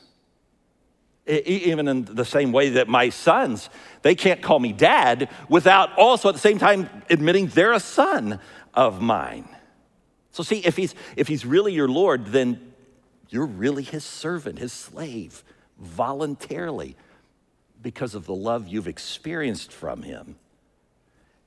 Even 1.28 1.88
in 1.88 2.06
the 2.06 2.26
same 2.26 2.52
way 2.52 2.70
that 2.70 2.88
my 2.88 3.10
sons, 3.10 3.70
they 4.04 4.14
can't 4.14 4.44
call 4.44 4.60
me 4.60 4.72
dad 4.72 5.30
without 5.50 5.98
also 5.98 6.30
at 6.30 6.36
the 6.36 6.40
same 6.40 6.60
time 6.60 6.88
admitting 7.10 7.48
they're 7.48 7.74
a 7.74 7.80
son 7.80 8.40
of 8.76 9.02
mine. 9.02 9.48
So, 10.32 10.44
see, 10.44 10.60
if 10.60 10.76
he's, 10.76 10.94
if 11.16 11.28
he's 11.28 11.46
really 11.46 11.74
your 11.74 11.88
Lord, 11.88 12.28
then 12.28 12.74
you're 13.30 13.46
really 13.46 13.84
his 13.84 14.04
servant, 14.04 14.60
his 14.60 14.74
slave, 14.74 15.44
voluntarily, 15.80 16.96
because 17.82 18.16
of 18.16 18.26
the 18.26 18.36
love 18.36 18.68
you've 18.68 18.88
experienced 18.88 19.72
from 19.72 20.04
him 20.04 20.36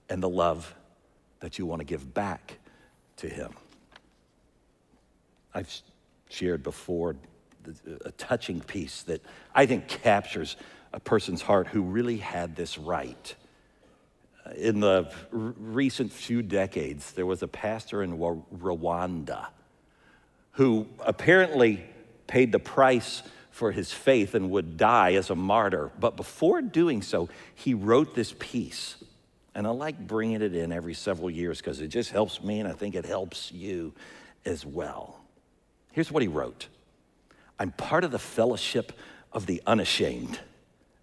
and 0.09 0.23
the 0.23 0.29
love 0.29 0.75
that 1.41 1.59
you 1.59 1.67
want 1.67 1.81
to 1.81 1.85
give 1.85 2.15
back 2.15 2.59
to 3.17 3.29
him. 3.29 3.53
I've 5.55 5.73
shared 6.29 6.63
before 6.63 7.17
a 8.05 8.13
touching 8.13 8.61
piece 8.61 9.03
that 9.03 9.23
I 9.55 9.67
think 9.67 9.89
captures 9.89 10.57
a 10.93 11.01
person's 11.01 11.43
heart 11.43 11.69
who 11.69 11.83
really 11.83 12.19
had 12.19 12.57
this 12.57 12.79
right. 12.79 13.35
In 14.57 14.81
the 14.81 15.13
recent 15.31 16.13
few 16.13 16.43
decades, 16.43 17.13
there 17.13 17.27
was 17.27 17.43
a 17.43 17.49
pastor 17.49 18.03
in 18.03 18.19
Rwanda 18.19 19.49
who 20.53 20.87
apparently 21.01 21.85
paid 22.27 22.53
the 22.53 22.59
price 22.59 23.23
for 23.51 23.73
his 23.73 23.93
faith 23.93 24.35
and 24.35 24.51
would 24.51 24.77
die 24.77 25.15
as 25.15 25.31
a 25.31 25.35
martyr. 25.35 25.91
But 25.99 26.17
before 26.17 26.63
doing 26.63 27.03
so, 27.03 27.29
he 27.55 27.75
wrote 27.75 28.15
this 28.15 28.35
piece. 28.39 28.97
And 29.59 29.67
I 29.67 29.71
like 29.71 29.99
bringing 29.99 30.41
it 30.41 30.55
in 30.55 30.71
every 30.71 30.95
several 30.95 31.29
years 31.29 31.59
because 31.59 31.81
it 31.81 31.89
just 31.89 32.13
helps 32.13 32.41
me 32.45 32.61
and 32.61 32.69
I 32.69 32.73
think 32.75 32.95
it 32.95 33.05
helps 33.05 33.51
you 33.51 33.93
as 34.45 34.65
well. 34.65 35.19
Here's 35.91 36.13
what 36.13 36.23
he 36.23 36.29
wrote 36.29 36.69
I'm 37.59 37.73
part 37.73 38.05
of 38.05 38.13
the 38.13 38.21
fellowship 38.21 38.93
of 39.33 39.47
the 39.47 39.61
unashamed. 39.67 40.39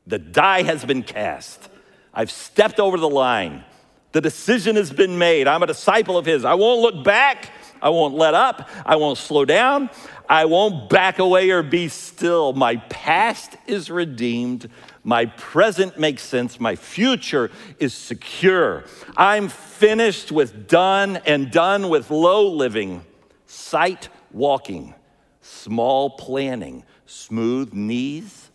The 0.07 0.19
die 0.19 0.63
has 0.63 0.85
been 0.85 1.03
cast. 1.03 1.67
I've 2.13 2.31
stepped 2.31 2.79
over 2.79 2.97
the 2.97 3.09
line. 3.09 3.65
The 4.13 4.21
decision 4.21 4.77
has 4.77 4.89
been 4.89 5.17
made. 5.17 5.49
I'm 5.49 5.61
a 5.61 5.67
disciple 5.67 6.17
of 6.17 6.25
his. 6.25 6.45
I 6.45 6.53
won't 6.53 6.79
look 6.79 7.03
back. 7.03 7.51
I 7.81 7.89
won't 7.89 8.15
let 8.15 8.33
up. 8.33 8.69
I 8.85 8.95
won't 8.95 9.17
slow 9.17 9.45
down. 9.45 9.89
I 10.27 10.45
won't 10.45 10.89
back 10.89 11.19
away 11.19 11.51
or 11.51 11.63
be 11.63 11.87
still. 11.87 12.53
My 12.53 12.77
past 12.77 13.57
is 13.67 13.89
redeemed. 13.89 14.69
My 15.03 15.27
present 15.27 15.99
makes 15.99 16.23
sense. 16.23 16.59
My 16.59 16.75
future 16.75 17.51
is 17.79 17.93
secure. 17.93 18.85
I'm 19.15 19.49
finished 19.49 20.31
with 20.31 20.67
done 20.67 21.17
and 21.25 21.51
done 21.51 21.89
with 21.89 22.09
low 22.09 22.49
living, 22.49 23.03
sight 23.45 24.09
walking 24.31 24.95
small 25.45 26.09
planning, 26.09 26.83
smooth 27.05 27.71
knees, 27.73 28.49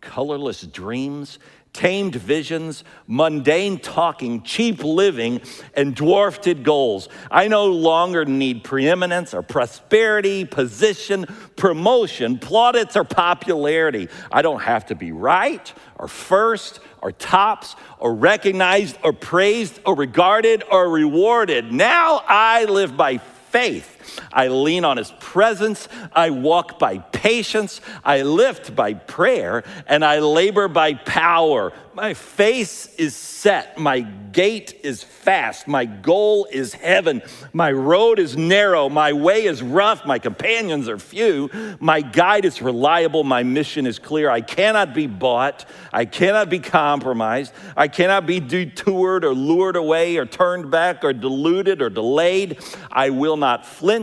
colorless 0.00 0.62
dreams, 0.62 1.38
tamed 1.76 2.14
visions, 2.14 2.84
mundane 3.06 3.78
talking, 3.78 4.42
cheap 4.42 4.82
living, 4.82 5.42
and 5.74 5.94
dwarfed 5.94 6.62
goals. 6.62 7.10
I 7.30 7.48
no 7.48 7.66
longer 7.66 8.24
need 8.24 8.64
preeminence 8.64 9.34
or 9.34 9.42
prosperity, 9.42 10.46
position, 10.46 11.26
promotion, 11.56 12.38
plaudits, 12.38 12.96
or 12.96 13.04
popularity. 13.04 14.08
I 14.32 14.40
don't 14.40 14.62
have 14.62 14.86
to 14.86 14.94
be 14.94 15.12
right 15.12 15.70
or 15.98 16.08
first 16.08 16.80
or 17.02 17.12
tops 17.12 17.76
or 17.98 18.14
recognized 18.14 18.96
or 19.04 19.12
praised 19.12 19.78
or 19.84 19.94
regarded 19.94 20.64
or 20.70 20.88
rewarded. 20.88 21.70
Now 21.72 22.22
I 22.26 22.64
live 22.64 22.96
by 22.96 23.18
faith 23.18 23.95
I 24.32 24.48
lean 24.48 24.84
on 24.84 24.96
his 24.96 25.12
presence. 25.20 25.88
I 26.12 26.30
walk 26.30 26.78
by 26.78 26.98
patience. 26.98 27.80
I 28.04 28.22
lift 28.22 28.74
by 28.74 28.94
prayer. 28.94 29.64
And 29.86 30.04
I 30.04 30.18
labor 30.18 30.68
by 30.68 30.94
power. 30.94 31.72
My 31.96 32.12
face 32.12 32.94
is 32.96 33.16
set. 33.16 33.78
My 33.78 34.00
gait 34.00 34.80
is 34.84 35.02
fast. 35.02 35.66
My 35.66 35.86
goal 35.86 36.46
is 36.52 36.74
heaven. 36.74 37.22
My 37.54 37.72
road 37.72 38.18
is 38.18 38.36
narrow. 38.36 38.90
My 38.90 39.14
way 39.14 39.46
is 39.46 39.62
rough. 39.62 40.04
My 40.04 40.18
companions 40.18 40.90
are 40.90 40.98
few. 40.98 41.48
My 41.80 42.02
guide 42.02 42.44
is 42.44 42.60
reliable. 42.60 43.24
My 43.24 43.44
mission 43.44 43.86
is 43.86 43.98
clear. 43.98 44.28
I 44.28 44.42
cannot 44.42 44.92
be 44.92 45.06
bought. 45.06 45.64
I 45.90 46.04
cannot 46.04 46.50
be 46.50 46.58
compromised. 46.58 47.54
I 47.74 47.88
cannot 47.88 48.26
be 48.26 48.40
detoured 48.40 49.24
or 49.24 49.32
lured 49.32 49.76
away 49.76 50.18
or 50.18 50.26
turned 50.26 50.70
back 50.70 51.02
or 51.02 51.14
deluded 51.14 51.80
or 51.80 51.88
delayed. 51.88 52.58
I 52.92 53.08
will 53.08 53.38
not 53.38 53.64
flinch 53.64 53.95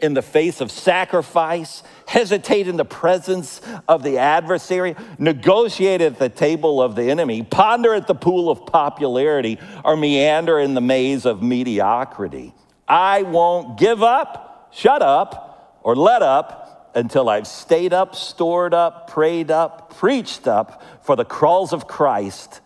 in 0.00 0.14
the 0.14 0.22
face 0.22 0.60
of 0.60 0.70
sacrifice 0.70 1.82
hesitate 2.06 2.68
in 2.68 2.76
the 2.76 2.84
presence 2.84 3.60
of 3.86 4.02
the 4.02 4.18
adversary, 4.18 4.96
negotiate 5.18 6.00
at 6.00 6.18
the 6.18 6.28
table 6.28 6.82
of 6.82 6.94
the 6.96 7.10
enemy, 7.10 7.42
ponder 7.42 7.94
at 7.94 8.06
the 8.06 8.14
pool 8.14 8.50
of 8.50 8.66
popularity, 8.66 9.58
or 9.84 9.96
meander 9.96 10.58
in 10.58 10.74
the 10.74 10.80
maze 10.80 11.26
of 11.26 11.42
mediocrity. 11.42 12.54
I 12.88 13.22
won't 13.22 13.78
give 13.78 14.02
up, 14.02 14.70
shut 14.72 15.02
up, 15.02 15.80
or 15.82 15.94
let 15.94 16.22
up 16.22 16.92
until 16.94 17.28
I've 17.28 17.46
stayed 17.46 17.92
up, 17.92 18.14
stored 18.14 18.74
up, 18.74 19.10
prayed 19.10 19.50
up, 19.50 19.96
preached 19.96 20.48
up 20.48 20.82
for 21.04 21.14
the 21.14 21.24
crawls 21.24 21.72
of 21.72 21.86
Christ, 21.86 22.60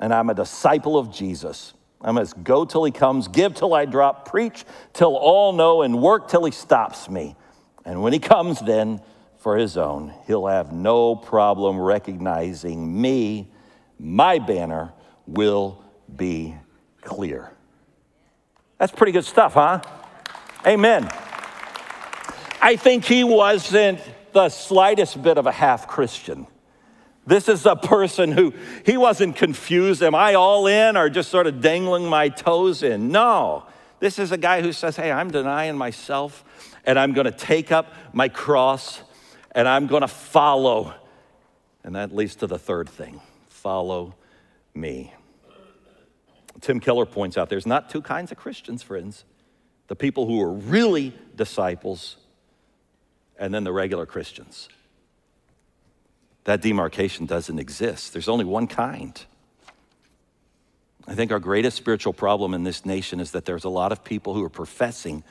and 0.00 0.12
I'm 0.12 0.30
a 0.30 0.34
disciple 0.34 0.98
of 0.98 1.12
Jesus. 1.12 1.72
I 2.02 2.10
must 2.10 2.42
go 2.42 2.64
till 2.64 2.84
he 2.84 2.90
comes, 2.90 3.28
give 3.28 3.54
till 3.54 3.74
I 3.74 3.84
drop, 3.84 4.28
preach 4.28 4.64
till 4.92 5.14
all 5.16 5.52
know, 5.52 5.82
and 5.82 6.02
work 6.02 6.28
till 6.28 6.44
he 6.44 6.50
stops 6.50 7.08
me. 7.08 7.36
And 7.84 8.02
when 8.02 8.12
he 8.12 8.18
comes 8.18 8.60
then 8.60 9.00
for 9.38 9.56
his 9.56 9.76
own, 9.76 10.12
he'll 10.26 10.46
have 10.46 10.72
no 10.72 11.14
problem 11.14 11.78
recognizing 11.78 13.00
me. 13.00 13.48
My 13.98 14.38
banner 14.38 14.92
will 15.26 15.82
be 16.14 16.56
clear. 17.00 17.52
That's 18.78 18.92
pretty 18.92 19.12
good 19.12 19.24
stuff, 19.24 19.54
huh? 19.54 19.80
Amen. 20.66 21.08
I 22.60 22.76
think 22.76 23.04
he 23.04 23.24
wasn't 23.24 24.00
the 24.32 24.48
slightest 24.48 25.22
bit 25.22 25.38
of 25.38 25.46
a 25.46 25.52
half 25.52 25.86
Christian. 25.86 26.46
This 27.26 27.48
is 27.48 27.66
a 27.66 27.76
person 27.76 28.32
who 28.32 28.52
he 28.84 28.96
wasn't 28.96 29.36
confused. 29.36 30.02
Am 30.02 30.14
I 30.14 30.34
all 30.34 30.66
in 30.66 30.96
or 30.96 31.08
just 31.08 31.30
sort 31.30 31.46
of 31.46 31.60
dangling 31.60 32.06
my 32.06 32.28
toes 32.28 32.82
in? 32.82 33.12
No. 33.12 33.66
This 34.00 34.18
is 34.18 34.32
a 34.32 34.36
guy 34.36 34.62
who 34.62 34.72
says, 34.72 34.96
Hey, 34.96 35.12
I'm 35.12 35.30
denying 35.30 35.76
myself 35.78 36.44
and 36.84 36.98
I'm 36.98 37.12
going 37.12 37.26
to 37.26 37.30
take 37.30 37.70
up 37.70 37.92
my 38.12 38.28
cross 38.28 39.02
and 39.52 39.68
I'm 39.68 39.86
going 39.86 40.00
to 40.02 40.08
follow. 40.08 40.94
And 41.84 41.94
that 41.94 42.14
leads 42.14 42.34
to 42.36 42.46
the 42.46 42.58
third 42.58 42.88
thing 42.88 43.20
follow 43.48 44.14
me. 44.74 45.12
Tim 46.60 46.80
Keller 46.80 47.06
points 47.06 47.38
out 47.38 47.48
there's 47.48 47.66
not 47.66 47.90
two 47.90 48.02
kinds 48.02 48.32
of 48.32 48.38
Christians, 48.38 48.82
friends 48.82 49.24
the 49.88 49.96
people 49.96 50.26
who 50.26 50.40
are 50.40 50.50
really 50.50 51.12
disciples, 51.36 52.16
and 53.38 53.52
then 53.52 53.62
the 53.62 53.72
regular 53.72 54.06
Christians. 54.06 54.68
That 56.44 56.60
demarcation 56.60 57.26
doesn't 57.26 57.58
exist. 57.58 58.12
There's 58.12 58.28
only 58.28 58.44
one 58.44 58.66
kind. 58.66 59.20
I 61.06 61.14
think 61.14 61.32
our 61.32 61.40
greatest 61.40 61.76
spiritual 61.76 62.12
problem 62.12 62.54
in 62.54 62.64
this 62.64 62.84
nation 62.84 63.20
is 63.20 63.32
that 63.32 63.44
there's 63.44 63.64
a 63.64 63.68
lot 63.68 63.92
of 63.92 64.04
people 64.04 64.34
who 64.34 64.44
are 64.44 64.50
professing 64.50 65.24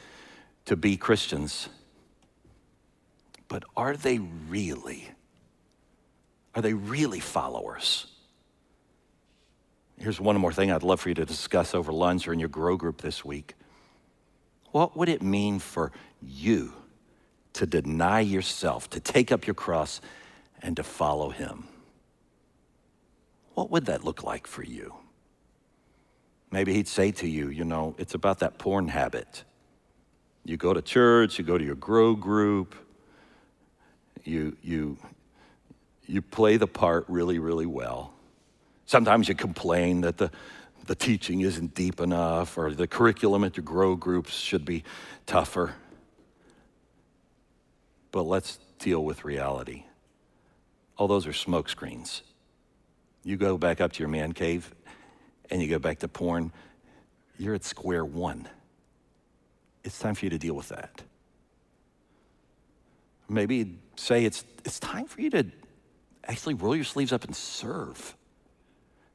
to 0.66 0.76
be 0.76 0.98
Christians. 0.98 1.70
But 3.48 3.64
are 3.76 3.96
they 3.96 4.20
really? 4.20 5.10
Are 6.56 6.62
they 6.62 6.74
really 6.74 7.20
followers? 7.20 8.08
Here's 9.98 10.20
one 10.20 10.38
more 10.38 10.52
thing 10.52 10.72
I'd 10.72 10.84
love 10.84 11.00
for 11.00 11.10
you 11.10 11.16
to 11.16 11.26
discuss 11.26 11.76
over 11.76 11.92
lunch 11.92 12.28
or 12.28 12.34
in 12.34 12.40
your 12.40 12.50
grow 12.50 12.76
group 12.76 13.02
this 13.02 13.24
week. 13.24 13.54
What 14.72 14.98
would 14.98 15.10
it 15.10 15.22
mean 15.22 15.60
for 15.60 15.92
you 16.22 16.74
to 17.54 17.66
deny 17.66 18.22
yourself, 18.22 18.90
to 18.92 19.00
take 19.00 19.32
up 19.32 19.46
your 19.46 19.54
cross, 19.54 20.02
and 20.62 20.76
to 20.76 20.84
follow 20.84 21.30
him? 21.30 21.68
What 23.54 23.72
would 23.72 23.86
that 23.86 24.04
look 24.04 24.24
like 24.24 24.48
for 24.48 24.64
you? 24.64 24.96
Maybe 26.52 26.74
he'd 26.74 26.88
say 26.88 27.12
to 27.12 27.28
you, 27.28 27.50
you 27.50 27.64
know, 27.64 27.96
it's 27.98 28.14
about 28.14 28.40
that 28.40 28.58
porn 28.58 28.90
habit. 28.90 29.44
You 30.44 30.58
go 30.58 30.74
to 30.74 30.82
church, 30.82 31.38
you 31.38 31.46
go 31.46 31.58
to 31.58 31.64
your 31.64 31.76
grow 31.76 32.16
group, 32.16 32.76
you, 34.24 34.58
you, 34.62 34.98
you 36.06 36.22
play 36.22 36.58
the 36.58 36.68
part 36.68 37.06
really, 37.08 37.40
really 37.40 37.66
well. 37.66 38.14
Sometimes 38.86 39.30
you 39.30 39.36
complain 39.36 40.02
that 40.02 40.18
the, 40.18 40.32
the 40.86 40.96
teaching 40.96 41.42
isn't 41.42 41.74
deep 41.76 42.02
enough 42.02 42.58
or 42.58 42.74
the 42.74 42.88
curriculum 42.88 43.44
at 43.44 43.56
your 43.56 43.64
grow 43.64 43.96
groups 43.96 44.34
should 44.34 44.66
be 44.66 44.84
tougher. 45.26 45.76
But 48.12 48.24
let's 48.24 48.60
deal 48.80 49.06
with 49.06 49.24
reality. 49.24 49.86
All 51.02 51.08
those 51.08 51.26
are 51.26 51.34
smoke 51.34 51.68
screens. 51.68 52.22
You 53.24 53.36
go 53.36 53.58
back 53.58 53.82
up 53.82 53.92
to 53.94 54.00
your 54.02 54.08
man 54.08 54.34
cave 54.34 54.72
and 55.50 55.60
you 55.60 55.68
go 55.68 55.80
back 55.80 55.98
to 55.98 56.08
porn, 56.08 56.54
you're 57.40 57.56
at 57.56 57.64
square 57.64 58.06
one. 58.06 58.48
It's 59.84 59.98
time 59.98 60.14
for 60.14 60.28
you 60.28 60.30
to 60.30 60.38
deal 60.38 60.54
with 60.54 60.70
that. 60.70 61.02
Maybe 63.28 63.80
say 63.96 64.26
it's, 64.26 64.46
it's 64.64 64.80
time 64.80 65.08
for 65.08 65.22
you 65.22 65.32
to 65.32 65.48
actually 66.28 66.54
roll 66.54 66.76
your 66.76 66.86
sleeves 66.86 67.12
up 67.12 67.24
and 67.24 67.36
serve. 67.36 68.16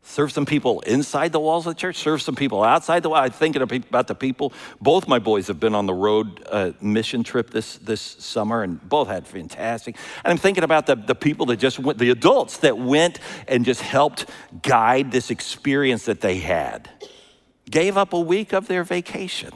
Serve 0.09 0.31
some 0.31 0.47
people 0.47 0.81
inside 0.83 1.33
the 1.33 1.40
walls 1.40 1.66
of 1.66 1.75
the 1.75 1.81
church, 1.81 1.97
serve 1.97 2.23
some 2.23 2.37
people 2.37 2.62
outside 2.62 3.03
the 3.03 3.11
walls. 3.11 3.25
I'm 3.25 3.33
thinking 3.33 3.61
about 3.61 4.07
the 4.07 4.14
people. 4.14 4.53
Both 4.81 5.09
my 5.09 5.19
boys 5.19 5.49
have 5.49 5.59
been 5.59 5.75
on 5.75 5.87
the 5.87 5.95
road 5.95 6.47
uh, 6.49 6.73
mission 6.81 7.25
trip 7.25 7.51
this, 7.51 7.79
this 7.79 8.01
summer 8.01 8.62
and 8.62 8.81
both 8.88 9.09
had 9.09 9.27
fantastic. 9.27 9.97
And 10.25 10.31
I'm 10.31 10.38
thinking 10.38 10.62
about 10.62 10.87
the, 10.87 10.95
the 10.95 11.16
people 11.16 11.47
that 11.47 11.57
just 11.57 11.81
went, 11.81 11.99
the 11.99 12.11
adults 12.11 12.59
that 12.59 12.79
went 12.79 13.19
and 13.49 13.64
just 13.64 13.81
helped 13.83 14.27
guide 14.62 15.11
this 15.11 15.33
experience 15.33 16.05
that 16.05 16.21
they 16.21 16.38
had. 16.38 16.88
Gave 17.69 17.97
up 17.97 18.12
a 18.12 18.21
week 18.21 18.53
of 18.53 18.69
their 18.69 18.85
vacation. 18.85 19.51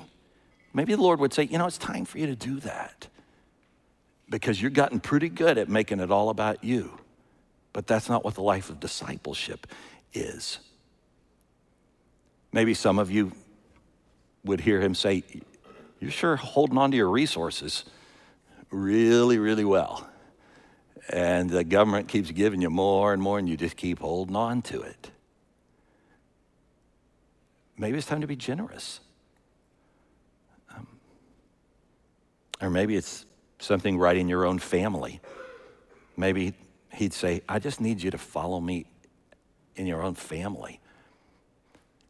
Maybe 0.75 0.97
the 0.97 1.01
Lord 1.01 1.21
would 1.21 1.33
say, 1.33 1.45
you 1.45 1.59
know, 1.59 1.67
it's 1.67 1.79
time 1.79 2.05
for 2.05 2.19
you 2.19 2.27
to 2.27 2.37
do 2.37 2.59
that 2.61 3.07
because 4.29 4.61
you've 4.61 4.75
gotten 4.75 4.99
pretty 4.99 5.29
good 5.29 5.59
at 5.59 5.69
making 5.69 6.01
it 6.01 6.11
all 6.11 6.29
about 6.29 6.65
you. 6.65 6.99
But 7.73 7.87
that's 7.87 8.09
not 8.09 8.25
what 8.25 8.35
the 8.35 8.43
life 8.43 8.69
of 8.69 8.81
discipleship 8.81 9.69
is. 10.13 10.59
Maybe 12.53 12.75
some 12.75 12.99
of 12.99 13.11
you 13.11 13.33
would 14.45 14.61
hear 14.61 14.81
him 14.81 14.95
say, 14.95 15.23
You're 16.01 16.11
sure 16.11 16.37
holding 16.37 16.79
on 16.79 16.91
to 16.91 16.97
your 16.97 17.11
resources 17.11 17.85
really, 18.71 19.39
really 19.39 19.65
well. 19.65 20.09
And 21.09 21.51
the 21.51 21.65
government 21.65 22.09
keeps 22.09 22.31
giving 22.31 22.63
you 22.63 22.71
more 22.71 23.13
and 23.13 23.21
more, 23.21 23.39
and 23.39 23.49
you 23.49 23.57
just 23.57 23.77
keep 23.77 23.99
holding 23.99 24.37
on 24.37 24.63
to 24.63 24.83
it. 24.83 25.11
Maybe 27.77 27.99
it's 27.99 28.07
time 28.07 28.21
to 28.21 28.27
be 28.27 28.37
generous. 28.37 29.01
Um, 30.77 30.87
or 32.61 32.71
maybe 32.71 32.95
it's 32.97 33.25
something 33.59 33.99
right 33.99 34.17
in 34.17 34.29
your 34.29 34.45
own 34.45 34.59
family. 34.59 35.21
Maybe 36.17 36.55
he'd 36.93 37.15
say, 37.15 37.43
I 37.49 37.59
just 37.59 37.81
need 37.81 38.03
you 38.03 38.11
to 38.11 38.19
follow 38.19 38.61
me 38.61 38.87
in 39.77 39.87
your 39.87 40.03
own 40.03 40.15
family. 40.15 40.81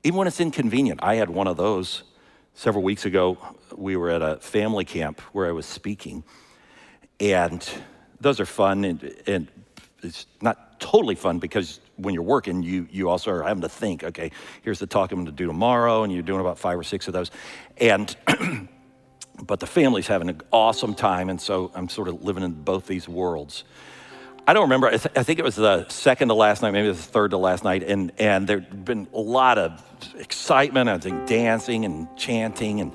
Even 0.02 0.18
when 0.18 0.26
it's 0.26 0.40
inconvenient. 0.40 1.00
I 1.02 1.16
had 1.16 1.28
one 1.30 1.46
of 1.46 1.56
those 1.56 2.02
several 2.54 2.82
weeks 2.82 3.04
ago. 3.04 3.38
We 3.74 3.96
were 3.96 4.10
at 4.10 4.22
a 4.22 4.36
family 4.36 4.84
camp 4.84 5.20
where 5.32 5.46
I 5.46 5.52
was 5.52 5.66
speaking, 5.66 6.24
and 7.18 7.66
those 8.20 8.40
are 8.40 8.46
fun, 8.46 8.84
and, 8.84 9.14
and 9.26 9.48
it's 10.02 10.26
not 10.40 10.80
totally 10.80 11.14
fun 11.14 11.38
because 11.38 11.80
when 11.96 12.14
you're 12.14 12.22
working, 12.22 12.62
you, 12.62 12.88
you 12.90 13.08
also 13.08 13.30
are 13.30 13.42
having 13.42 13.62
to 13.62 13.68
think, 13.68 14.02
okay, 14.02 14.30
here's 14.62 14.78
the 14.78 14.86
talk 14.86 15.12
I'm 15.12 15.18
going 15.18 15.26
to 15.26 15.32
do 15.32 15.46
tomorrow, 15.46 16.02
and 16.02 16.12
you're 16.12 16.22
doing 16.22 16.40
about 16.40 16.58
five 16.58 16.78
or 16.78 16.82
six 16.82 17.06
of 17.06 17.12
those. 17.12 17.30
And 17.76 18.14
but 19.42 19.60
the 19.60 19.66
family's 19.66 20.06
having 20.06 20.28
an 20.28 20.40
awesome 20.52 20.94
time, 20.94 21.28
and 21.28 21.40
so 21.40 21.70
I'm 21.74 21.88
sort 21.88 22.08
of 22.08 22.22
living 22.22 22.42
in 22.42 22.52
both 22.52 22.86
these 22.86 23.08
worlds. 23.08 23.64
I 24.50 24.52
don't 24.52 24.62
remember. 24.62 24.88
I, 24.88 24.96
th- 24.96 25.14
I, 25.14 25.22
think 25.22 25.38
it 25.38 25.44
was 25.44 25.54
the 25.54 25.88
second 25.90 26.26
to 26.26 26.34
last 26.34 26.60
night, 26.60 26.72
maybe 26.72 26.86
it 26.86 26.90
was 26.90 27.06
the 27.06 27.12
third 27.12 27.30
to 27.30 27.36
last 27.36 27.62
night, 27.62 27.84
and, 27.84 28.10
and 28.18 28.48
there'd 28.48 28.84
been 28.84 29.06
a 29.14 29.20
lot 29.20 29.58
of 29.58 29.80
excitement. 30.18 30.88
I 30.88 30.98
think 30.98 31.28
dancing 31.28 31.84
and 31.84 32.08
chanting 32.16 32.80
and, 32.80 32.90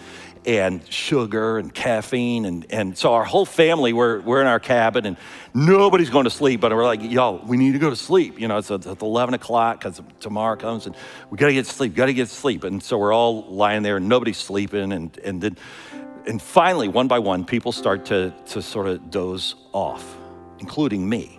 and 0.45 0.85
sugar 0.91 1.57
and 1.57 1.73
caffeine. 1.73 2.43
And, 2.43 2.65
and 2.73 2.97
so 2.97 3.13
our 3.13 3.23
whole 3.23 3.45
family, 3.45 3.93
we're, 3.93 4.19
we're 4.19 4.41
in 4.41 4.47
our 4.47 4.59
cabin 4.59 5.05
and 5.05 5.15
nobody's 5.53 6.09
going 6.09 6.25
to 6.25 6.29
sleep, 6.29 6.59
but 6.59 6.73
we're 6.73 6.83
like, 6.83 7.01
yo, 7.01 7.41
we 7.47 7.55
need 7.55 7.71
to 7.71 7.79
go 7.79 7.89
to 7.89 7.95
sleep. 7.95 8.37
You 8.37 8.49
know, 8.49 8.57
it's 8.57 8.69
at 8.69 8.85
11 8.85 9.33
o'clock 9.33 9.79
because 9.79 10.01
tomorrow 10.19 10.57
comes 10.57 10.87
and 10.87 10.95
we 11.29 11.37
got 11.37 11.47
to 11.47 11.53
get 11.53 11.67
to 11.67 11.71
sleep, 11.71 11.95
got 11.95 12.07
to 12.07 12.13
get 12.13 12.27
to 12.27 12.35
sleep. 12.35 12.65
And 12.65 12.83
so 12.83 12.97
we're 12.97 13.13
all 13.13 13.43
lying 13.43 13.81
there 13.81 13.95
and 13.95 14.09
nobody's 14.09 14.39
sleeping. 14.39 14.91
And, 14.91 15.17
and 15.19 15.39
then, 15.39 15.57
and 16.27 16.41
finally, 16.41 16.89
one 16.89 17.07
by 17.07 17.19
one, 17.19 17.45
people 17.45 17.71
start 17.71 18.03
to, 18.07 18.33
to 18.47 18.61
sort 18.61 18.87
of 18.87 19.09
doze 19.09 19.55
off, 19.71 20.17
including 20.59 21.07
me. 21.07 21.34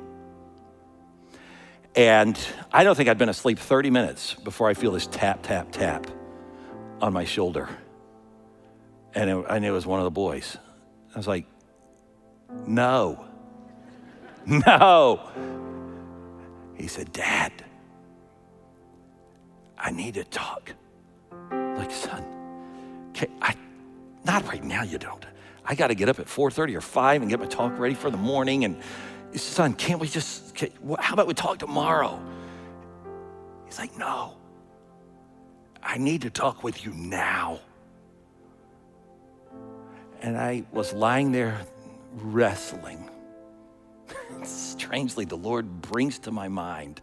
And 1.97 2.39
I 2.73 2.85
don't 2.85 2.95
think 2.95 3.09
I'd 3.09 3.17
been 3.17 3.31
asleep 3.31 3.59
30 3.59 3.91
minutes 3.91 4.35
before 4.35 4.69
I 4.69 4.75
feel 4.75 4.93
this 4.93 5.07
tap, 5.07 5.43
tap, 5.43 5.73
tap 5.73 6.07
on 7.01 7.13
my 7.15 7.25
shoulder. 7.25 7.69
And 9.15 9.31
it, 9.31 9.45
I 9.49 9.59
knew 9.59 9.69
it 9.69 9.75
was 9.75 9.87
one 9.87 9.99
of 9.99 10.05
the 10.05 10.11
boys. 10.11 10.59
I 11.15 11.19
was 11.19 11.27
like, 11.27 11.47
no, 12.67 13.25
no. 14.47 15.21
He 16.75 16.87
said, 16.87 17.13
Dad, 17.13 17.65
I 19.79 19.91
need 19.91 20.15
to 20.15 20.25
talk. 20.25 20.75
Like, 21.51 21.91
son, 21.91 22.23
I, 23.41 23.55
not 24.25 24.47
right 24.47 24.63
now, 24.63 24.83
you 24.83 24.99
don't. 24.99 25.25
I 25.65 25.75
got 25.75 25.89
to 25.89 25.95
get 25.95 26.11
up 26.11 26.19
at 26.19 26.27
4.30 26.27 26.77
or 26.77 26.81
5 26.83 27.23
and 27.23 27.31
get 27.31 27.41
my 27.41 27.47
talk 27.47 27.79
ready 27.79 27.95
for 27.95 28.11
the 28.11 28.19
morning. 28.19 28.65
And 28.65 28.77
son, 29.35 29.73
can't 29.73 29.99
we 30.01 30.09
just, 30.09 30.46
how 30.99 31.15
about 31.15 31.27
we 31.27 31.35
talk 31.35 31.59
tomorrow? 31.59 32.21
He's 33.67 33.79
like, 33.79 33.97
no, 33.99 34.37
I 35.83 35.99
need 35.99 36.23
to 36.23 36.31
talk 36.31 36.65
with 36.65 36.85
you 36.85 36.93
now. 36.93 37.61
And 40.23 40.37
I 40.37 40.65
was 40.73 40.93
lying 40.93 41.33
there 41.33 41.61
wrestling. 42.15 43.11
Strangely, 44.45 45.25
the 45.25 45.37
Lord 45.37 45.83
brings 45.83 46.19
to 46.21 46.31
my 46.31 46.49
mind 46.49 47.01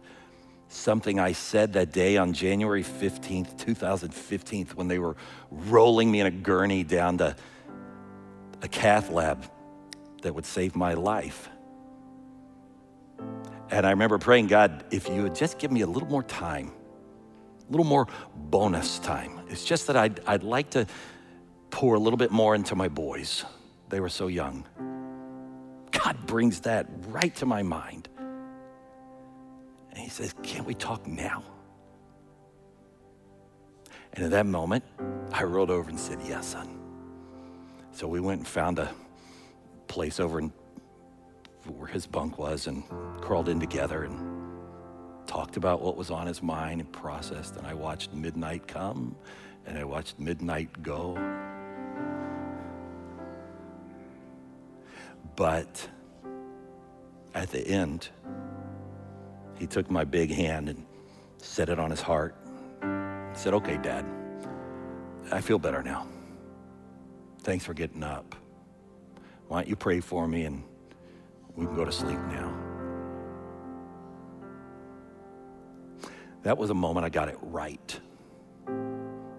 something 0.68 1.20
I 1.20 1.32
said 1.32 1.74
that 1.74 1.92
day 1.92 2.16
on 2.16 2.32
January 2.32 2.82
15th, 2.82 3.58
2015, 3.58 4.66
when 4.74 4.88
they 4.88 4.98
were 4.98 5.16
rolling 5.50 6.10
me 6.10 6.20
in 6.20 6.26
a 6.26 6.30
gurney 6.30 6.82
down 6.82 7.18
to 7.18 7.36
a 8.62 8.68
cath 8.68 9.10
lab 9.10 9.48
that 10.22 10.34
would 10.34 10.46
save 10.46 10.74
my 10.74 10.94
life. 10.94 11.48
And 13.74 13.84
I 13.84 13.90
remember 13.90 14.18
praying, 14.18 14.46
God, 14.46 14.84
if 14.92 15.08
you 15.08 15.24
would 15.24 15.34
just 15.34 15.58
give 15.58 15.72
me 15.72 15.80
a 15.80 15.86
little 15.88 16.08
more 16.08 16.22
time, 16.22 16.70
a 17.68 17.72
little 17.72 17.84
more 17.84 18.06
bonus 18.36 19.00
time. 19.00 19.40
It's 19.48 19.64
just 19.64 19.88
that 19.88 19.96
I'd, 19.96 20.20
I'd 20.28 20.44
like 20.44 20.70
to 20.70 20.86
pour 21.72 21.96
a 21.96 21.98
little 21.98 22.16
bit 22.16 22.30
more 22.30 22.54
into 22.54 22.76
my 22.76 22.86
boys. 22.86 23.44
They 23.88 23.98
were 23.98 24.08
so 24.08 24.28
young. 24.28 24.64
God 25.90 26.24
brings 26.24 26.60
that 26.60 26.86
right 27.08 27.34
to 27.34 27.46
my 27.46 27.64
mind. 27.64 28.08
And 29.90 29.98
He 29.98 30.08
says, 30.08 30.32
Can't 30.44 30.66
we 30.66 30.74
talk 30.74 31.08
now? 31.08 31.42
And 34.12 34.24
at 34.24 34.30
that 34.30 34.46
moment, 34.46 34.84
I 35.32 35.42
rolled 35.42 35.72
over 35.72 35.90
and 35.90 35.98
said, 35.98 36.20
Yes, 36.24 36.46
son. 36.46 36.78
So 37.90 38.06
we 38.06 38.20
went 38.20 38.38
and 38.38 38.46
found 38.46 38.78
a 38.78 38.94
place 39.88 40.20
over 40.20 40.38
in 40.38 40.52
where 41.66 41.88
his 41.88 42.06
bunk 42.06 42.38
was 42.38 42.66
and 42.66 42.84
crawled 43.20 43.48
in 43.48 43.60
together 43.60 44.04
and 44.04 44.34
talked 45.26 45.56
about 45.56 45.80
what 45.80 45.96
was 45.96 46.10
on 46.10 46.26
his 46.26 46.42
mind 46.42 46.80
and 46.80 46.92
processed. 46.92 47.56
And 47.56 47.66
I 47.66 47.74
watched 47.74 48.12
midnight 48.12 48.66
come 48.66 49.16
and 49.66 49.78
I 49.78 49.84
watched 49.84 50.18
midnight 50.18 50.82
go. 50.82 51.14
But 55.36 55.88
at 57.34 57.50
the 57.50 57.66
end, 57.66 58.08
he 59.58 59.66
took 59.66 59.90
my 59.90 60.04
big 60.04 60.30
hand 60.30 60.68
and 60.68 60.84
set 61.38 61.68
it 61.68 61.78
on 61.78 61.90
his 61.90 62.00
heart. 62.00 62.36
He 62.80 63.38
said, 63.38 63.54
Okay, 63.54 63.78
Dad, 63.78 64.04
I 65.32 65.40
feel 65.40 65.58
better 65.58 65.82
now. 65.82 66.06
Thanks 67.40 67.64
for 67.64 67.74
getting 67.74 68.02
up. 68.02 68.34
Why 69.48 69.60
don't 69.60 69.68
you 69.68 69.76
pray 69.76 70.00
for 70.00 70.26
me 70.26 70.44
and 70.44 70.62
we 71.56 71.66
can 71.66 71.74
go 71.74 71.84
to 71.84 71.92
sleep 71.92 72.18
now. 72.30 72.52
That 76.42 76.58
was 76.58 76.70
a 76.70 76.74
moment 76.74 77.06
I 77.06 77.08
got 77.08 77.28
it 77.28 77.38
right. 77.40 78.00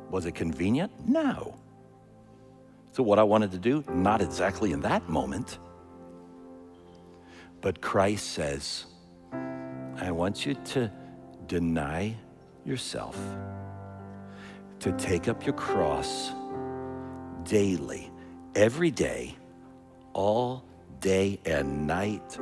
Was 0.10 0.26
it 0.26 0.34
convenient? 0.34 0.92
No. 1.08 1.56
So, 2.94 3.04
what 3.04 3.20
I 3.20 3.24
wanted 3.24 3.52
to 3.52 3.58
do, 3.58 3.84
not 3.90 4.22
exactly 4.22 4.72
in 4.72 4.80
that 4.82 5.08
moment. 5.10 5.60
But 7.62 7.82
Christ 7.82 8.32
says, 8.32 8.86
I 9.98 10.12
want 10.12 10.46
you 10.46 10.54
to 10.54 10.92
deny 11.48 12.16
yourself, 12.66 13.20
to 14.80 14.92
take 14.94 15.28
up 15.28 15.46
your 15.46 15.56
cross 15.56 16.32
daily, 17.44 18.12
every 18.56 18.92
day, 18.92 19.36
all 20.14 20.64
day 21.00 21.40
and 21.46 21.88
night 21.88 22.38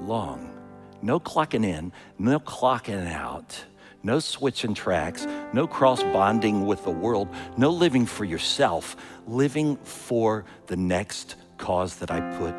long. 0.00 0.54
No 1.02 1.20
clocking 1.20 1.64
in, 1.64 1.92
no 2.18 2.40
clocking 2.40 3.10
out, 3.10 3.64
no 4.02 4.18
switching 4.18 4.74
tracks, 4.74 5.26
no 5.52 5.66
cross 5.66 6.02
bonding 6.02 6.66
with 6.66 6.84
the 6.84 6.90
world, 6.90 7.28
no 7.56 7.70
living 7.70 8.06
for 8.06 8.24
yourself, 8.24 8.96
living 9.26 9.76
for 9.76 10.44
the 10.66 10.76
next 10.76 11.36
cause 11.56 11.96
that 11.96 12.10
I 12.10 12.20
put 12.38 12.54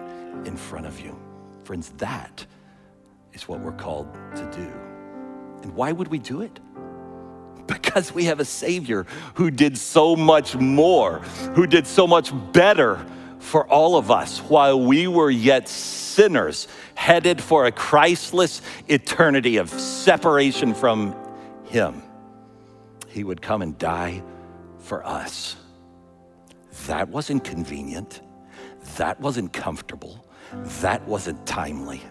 in 0.47 0.55
front 0.55 0.85
of 0.85 0.99
you. 0.99 1.17
Friends, 1.63 1.89
that 1.97 2.45
is 3.33 3.47
what 3.47 3.59
we're 3.59 3.71
called 3.71 4.13
to 4.35 4.51
do. 4.51 4.71
And 5.63 5.75
why 5.75 5.91
would 5.91 6.07
we 6.07 6.19
do 6.19 6.41
it? 6.41 6.59
Because 7.69 8.11
we 8.11 8.25
have 8.25 8.39
a 8.39 8.45
Savior 8.45 9.05
who 9.35 9.51
did 9.51 9.77
so 9.77 10.15
much 10.15 10.55
more, 10.55 11.19
who 11.53 11.67
did 11.67 11.85
so 11.85 12.07
much 12.07 12.31
better 12.51 13.05
for 13.39 13.67
all 13.67 13.95
of 13.95 14.11
us 14.11 14.39
while 14.39 14.79
we 14.79 15.07
were 15.07 15.31
yet 15.31 15.67
sinners, 15.67 16.67
headed 16.95 17.41
for 17.41 17.65
a 17.65 17.71
Christless 17.71 18.61
eternity 18.87 19.57
of 19.57 19.69
separation 19.69 20.73
from 20.73 21.15
Him. 21.65 22.03
He 23.07 23.23
would 23.23 23.41
come 23.41 23.61
and 23.61 23.77
die 23.77 24.21
for 24.79 25.05
us. 25.05 25.55
That 26.87 27.09
wasn't 27.09 27.43
convenient. 27.43 28.21
That 28.97 29.19
wasn't 29.19 29.53
comfortable. 29.53 30.25
That 30.81 31.07
wasn't 31.07 31.45
timely. 31.45 32.01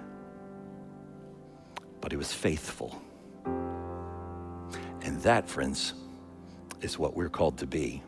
But 2.01 2.13
He 2.13 2.17
was 2.17 2.33
faithful. 2.33 3.01
And 5.03 5.21
that, 5.23 5.49
friends, 5.49 5.95
is 6.81 6.99
what 6.99 7.17
we're 7.17 7.29
called 7.29 7.59
to 7.59 7.67
be. 7.67 8.03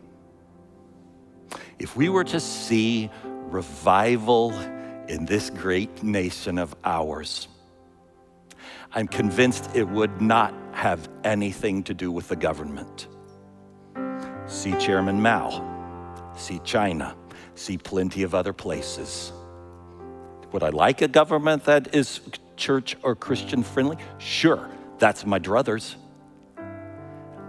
If 1.81 1.97
we 1.97 2.11
were 2.11 2.25
to 2.25 2.39
see 2.39 3.11
revival 3.25 4.53
in 5.09 5.25
this 5.25 5.49
great 5.49 6.03
nation 6.03 6.59
of 6.59 6.77
ours, 6.85 7.49
I'm 8.93 9.09
convinced 9.09 9.75
it 9.75 9.89
would 9.89 10.21
not 10.21 10.53
have 10.73 11.09
anything 11.25 11.83
to 11.85 11.95
do 11.95 12.13
with 12.13 12.29
the 12.29 12.37
government. 12.37 13.09
See 14.47 14.77
Chairman 14.77 15.23
Mao, 15.23 16.35
see 16.37 16.61
China, 16.65 17.17
see 17.55 17.79
plenty 17.79 18.25
of 18.25 18.35
other 18.35 18.53
places. 18.53 19.33
Would 20.53 20.63
I 20.63 20.69
like 20.69 21.01
a 21.01 21.09
government 21.09 21.65
that 21.65 21.95
is 21.95 22.21
church 22.59 22.95
or 23.03 23.17
Christian 23.17 23.63
friendly? 23.63 23.97
Sure, 24.19 24.69
that's 24.99 25.25
my 25.25 25.39
druthers. 25.39 25.95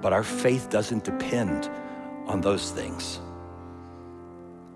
But 0.02 0.14
our 0.14 0.24
faith 0.24 0.70
doesn't 0.70 1.04
depend 1.04 1.70
on 2.28 2.40
those 2.40 2.72
things. 2.72 3.20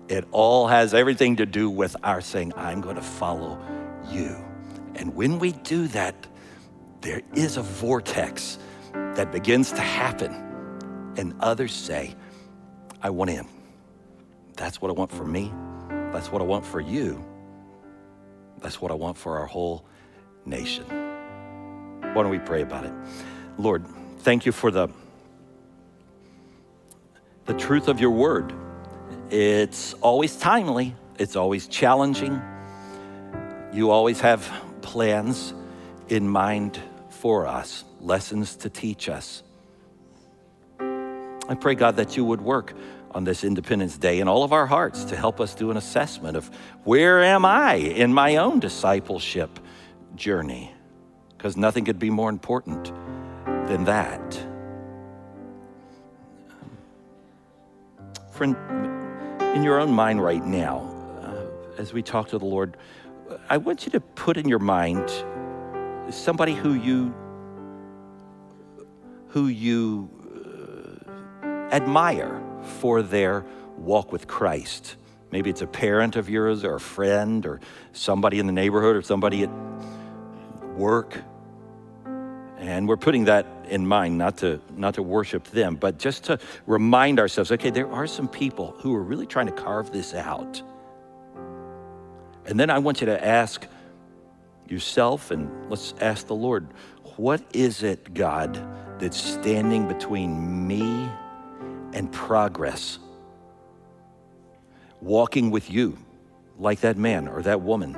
It 0.08 0.24
all 0.30 0.68
has 0.68 0.94
everything 0.94 1.36
to 1.36 1.46
do 1.46 1.68
with 1.68 1.96
our 2.02 2.20
saying, 2.20 2.52
I'm 2.56 2.80
going 2.80 2.96
to 2.96 3.02
follow 3.02 3.58
you. 4.08 4.36
And 4.94 5.14
when 5.14 5.38
we 5.38 5.52
do 5.52 5.88
that, 5.88 6.26
there 7.00 7.22
is 7.34 7.56
a 7.56 7.62
vortex 7.62 8.58
that 8.92 9.32
begins 9.32 9.72
to 9.72 9.80
happen, 9.80 10.32
and 11.16 11.34
others 11.40 11.74
say, 11.74 12.14
I 13.02 13.10
want 13.10 13.30
in. 13.30 13.46
That's 14.54 14.80
what 14.80 14.90
I 14.90 14.94
want 14.94 15.10
for 15.10 15.24
me. 15.24 15.52
That's 15.88 16.30
what 16.30 16.40
I 16.40 16.44
want 16.44 16.64
for 16.64 16.80
you. 16.80 17.24
That's 18.58 18.80
what 18.80 18.90
I 18.90 18.94
want 18.94 19.18
for 19.18 19.38
our 19.38 19.46
whole 19.46 19.84
nation. 20.44 20.84
Why 20.88 22.22
don't 22.22 22.30
we 22.30 22.38
pray 22.38 22.62
about 22.62 22.84
it? 22.84 22.92
Lord, 23.58 23.84
thank 24.20 24.46
you 24.46 24.52
for 24.52 24.70
the, 24.70 24.88
the 27.44 27.54
truth 27.54 27.88
of 27.88 28.00
your 28.00 28.10
word. 28.10 28.54
It's 29.30 29.94
always 29.94 30.36
timely, 30.36 30.94
it's 31.18 31.34
always 31.34 31.66
challenging. 31.66 32.40
You 33.72 33.90
always 33.90 34.20
have 34.20 34.48
plans 34.82 35.52
in 36.08 36.28
mind 36.28 36.78
for 37.10 37.46
us, 37.46 37.84
lessons 38.00 38.54
to 38.56 38.70
teach 38.70 39.08
us. 39.08 39.42
I 40.78 41.56
pray, 41.58 41.74
God, 41.74 41.96
that 41.96 42.16
you 42.16 42.24
would 42.24 42.40
work 42.40 42.74
on 43.10 43.24
this 43.24 43.42
Independence 43.42 43.98
Day 43.98 44.20
in 44.20 44.28
all 44.28 44.44
of 44.44 44.52
our 44.52 44.66
hearts 44.66 45.04
to 45.06 45.16
help 45.16 45.40
us 45.40 45.54
do 45.54 45.72
an 45.72 45.76
assessment 45.76 46.36
of 46.36 46.48
where 46.84 47.24
am 47.24 47.44
I 47.44 47.74
in 47.74 48.12
my 48.12 48.36
own 48.36 48.60
discipleship 48.60 49.58
journey? 50.14 50.72
Because 51.36 51.56
nothing 51.56 51.84
could 51.84 51.98
be 51.98 52.10
more 52.10 52.30
important 52.30 52.92
than 53.66 53.84
that. 53.84 54.38
Friend, 58.30 58.95
in 59.56 59.62
your 59.62 59.80
own 59.80 59.90
mind 59.90 60.22
right 60.22 60.44
now, 60.44 60.86
uh, 61.22 61.80
as 61.80 61.94
we 61.94 62.02
talk 62.02 62.28
to 62.28 62.36
the 62.36 62.44
Lord, 62.44 62.76
I 63.48 63.56
want 63.56 63.86
you 63.86 63.92
to 63.92 64.00
put 64.00 64.36
in 64.36 64.46
your 64.46 64.58
mind 64.58 65.10
somebody 66.10 66.54
who 66.54 66.74
you 66.74 67.14
who 69.28 69.48
you 69.48 70.10
uh, 71.42 71.74
admire 71.74 72.42
for 72.80 73.00
their 73.00 73.46
walk 73.78 74.12
with 74.12 74.28
Christ. 74.28 74.96
Maybe 75.30 75.48
it's 75.48 75.62
a 75.62 75.66
parent 75.66 76.16
of 76.16 76.28
yours 76.28 76.62
or 76.62 76.74
a 76.74 76.80
friend 76.80 77.46
or 77.46 77.60
somebody 77.92 78.38
in 78.38 78.46
the 78.46 78.52
neighborhood 78.52 78.94
or 78.94 79.00
somebody 79.00 79.42
at 79.42 79.50
work. 80.76 81.22
And 82.58 82.88
we're 82.88 82.96
putting 82.96 83.24
that 83.24 83.46
in 83.68 83.86
mind, 83.86 84.16
not 84.16 84.38
to, 84.38 84.60
not 84.76 84.94
to 84.94 85.02
worship 85.02 85.44
them, 85.48 85.76
but 85.76 85.98
just 85.98 86.24
to 86.24 86.38
remind 86.66 87.18
ourselves 87.18 87.52
okay, 87.52 87.70
there 87.70 87.90
are 87.90 88.06
some 88.06 88.28
people 88.28 88.74
who 88.78 88.94
are 88.94 89.02
really 89.02 89.26
trying 89.26 89.46
to 89.46 89.52
carve 89.52 89.92
this 89.92 90.14
out. 90.14 90.62
And 92.46 92.58
then 92.58 92.70
I 92.70 92.78
want 92.78 93.00
you 93.00 93.06
to 93.06 93.24
ask 93.24 93.66
yourself, 94.68 95.30
and 95.30 95.50
let's 95.68 95.94
ask 96.00 96.26
the 96.26 96.34
Lord, 96.34 96.68
what 97.16 97.42
is 97.52 97.82
it, 97.82 98.14
God, 98.14 98.60
that's 98.98 99.20
standing 99.20 99.88
between 99.88 100.66
me 100.66 101.08
and 101.92 102.10
progress? 102.12 102.98
Walking 105.00 105.50
with 105.50 105.70
you, 105.70 105.98
like 106.58 106.80
that 106.80 106.96
man 106.96 107.28
or 107.28 107.42
that 107.42 107.60
woman 107.60 107.96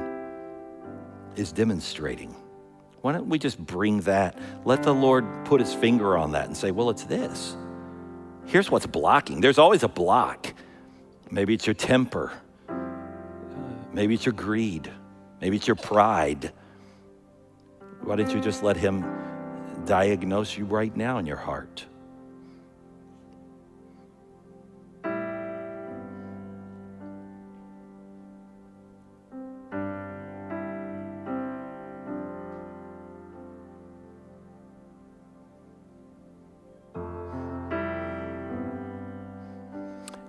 is 1.36 1.52
demonstrating. 1.52 2.34
Why 3.00 3.12
don't 3.12 3.28
we 3.28 3.38
just 3.38 3.58
bring 3.58 4.00
that? 4.02 4.38
Let 4.64 4.82
the 4.82 4.94
Lord 4.94 5.24
put 5.44 5.60
his 5.60 5.72
finger 5.72 6.16
on 6.16 6.32
that 6.32 6.46
and 6.46 6.56
say, 6.56 6.70
well, 6.70 6.90
it's 6.90 7.04
this. 7.04 7.56
Here's 8.46 8.70
what's 8.70 8.86
blocking. 8.86 9.40
There's 9.40 9.58
always 9.58 9.82
a 9.82 9.88
block. 9.88 10.52
Maybe 11.30 11.54
it's 11.54 11.66
your 11.66 11.74
temper. 11.74 12.32
Maybe 13.92 14.14
it's 14.14 14.24
your 14.24 14.32
greed. 14.32 14.90
Maybe 15.40 15.56
it's 15.56 15.66
your 15.66 15.76
pride. 15.76 16.52
Why 18.02 18.16
don't 18.16 18.32
you 18.34 18.40
just 18.40 18.62
let 18.62 18.76
him 18.76 19.04
diagnose 19.84 20.56
you 20.56 20.64
right 20.64 20.94
now 20.96 21.18
in 21.18 21.26
your 21.26 21.36
heart? 21.36 21.86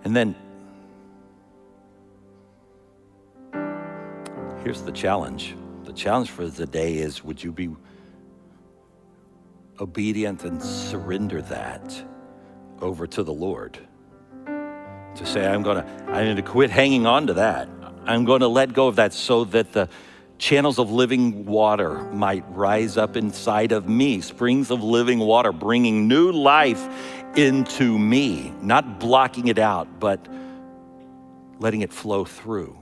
And 0.09 0.15
then 0.15 0.35
here's 4.63 4.81
the 4.81 4.91
challenge. 4.91 5.55
The 5.83 5.93
challenge 5.93 6.31
for 6.31 6.47
the 6.47 6.65
day 6.65 6.97
is 6.97 7.23
would 7.23 7.43
you 7.43 7.51
be 7.51 7.69
obedient 9.79 10.45
and 10.45 10.63
surrender 10.63 11.43
that 11.43 12.03
over 12.81 13.05
to 13.05 13.21
the 13.21 13.31
Lord? 13.31 13.77
To 14.47 15.25
say, 15.25 15.45
I'm 15.45 15.62
gonna, 15.62 15.85
I'm 16.07 16.25
gonna 16.25 16.41
quit 16.41 16.71
hanging 16.71 17.05
on 17.05 17.27
to 17.27 17.35
that. 17.35 17.69
I'm 18.05 18.25
gonna 18.25 18.47
let 18.47 18.73
go 18.73 18.87
of 18.87 18.95
that 18.95 19.13
so 19.13 19.43
that 19.43 19.73
the 19.73 19.89
channels 20.39 20.79
of 20.79 20.89
living 20.89 21.45
water 21.45 22.01
might 22.05 22.45
rise 22.49 22.97
up 22.97 23.15
inside 23.15 23.71
of 23.71 23.87
me, 23.87 24.21
springs 24.21 24.71
of 24.71 24.81
living 24.81 25.19
water, 25.19 25.51
bringing 25.51 26.07
new 26.07 26.31
life 26.31 26.87
into 27.36 27.98
me, 27.98 28.52
not 28.62 29.00
blocking 29.00 29.48
it 29.48 29.60
out, 29.60 30.00
but 30.00 30.27
letting 31.60 31.82
it 31.82 31.92
flow 31.92 32.25
through. 32.25 32.82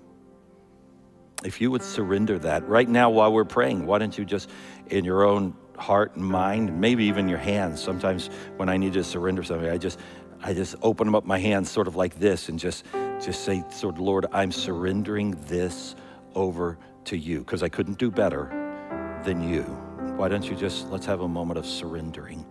If 1.44 1.62
you 1.62 1.70
would 1.72 1.84
surrender 1.84 2.40
that 2.40 2.68
right 2.68 2.88
now 2.88 3.10
while 3.10 3.32
we're 3.32 3.46
praying, 3.46 3.86
why 3.86 4.00
don't 4.00 4.18
you 4.18 4.26
just 4.26 4.50
in 4.88 5.06
your 5.06 5.24
own 5.24 5.56
heart 5.78 6.16
and 6.16 6.26
mind, 6.26 6.80
maybe 6.80 7.06
even 7.06 7.28
your 7.28 7.38
hands. 7.38 7.82
Sometimes 7.82 8.30
when 8.58 8.70
I 8.70 8.78
need 8.78 8.94
to 8.94 9.04
surrender 9.04 9.44
something, 9.44 9.70
I 9.70 9.78
just 9.78 10.00
I 10.44 10.54
just 10.54 10.76
open 10.82 11.14
up 11.16 11.26
my 11.26 11.40
hands 11.40 11.70
sort 11.70 11.88
of 11.88 11.96
like 11.96 12.20
this 12.20 12.50
and 12.50 12.60
just 12.60 12.86
just 13.24 13.44
say, 13.44 13.64
sort 13.72 13.96
of, 13.96 14.02
Lord, 14.02 14.28
I'm 14.32 14.52
surrendering 14.52 15.32
this 15.48 15.96
over 16.36 16.78
to 17.06 17.18
you 17.18 17.40
because 17.40 17.64
I 17.64 17.70
couldn't 17.70 17.98
do 17.98 18.12
better 18.12 18.50
than 19.24 19.48
you. 19.48 19.64
Why 20.16 20.28
don't 20.28 20.48
you 20.48 20.56
just 20.56 20.90
let's 20.90 21.06
have 21.06 21.22
a 21.22 21.28
moment 21.28 21.58
of 21.58 21.66
surrendering 21.66 22.46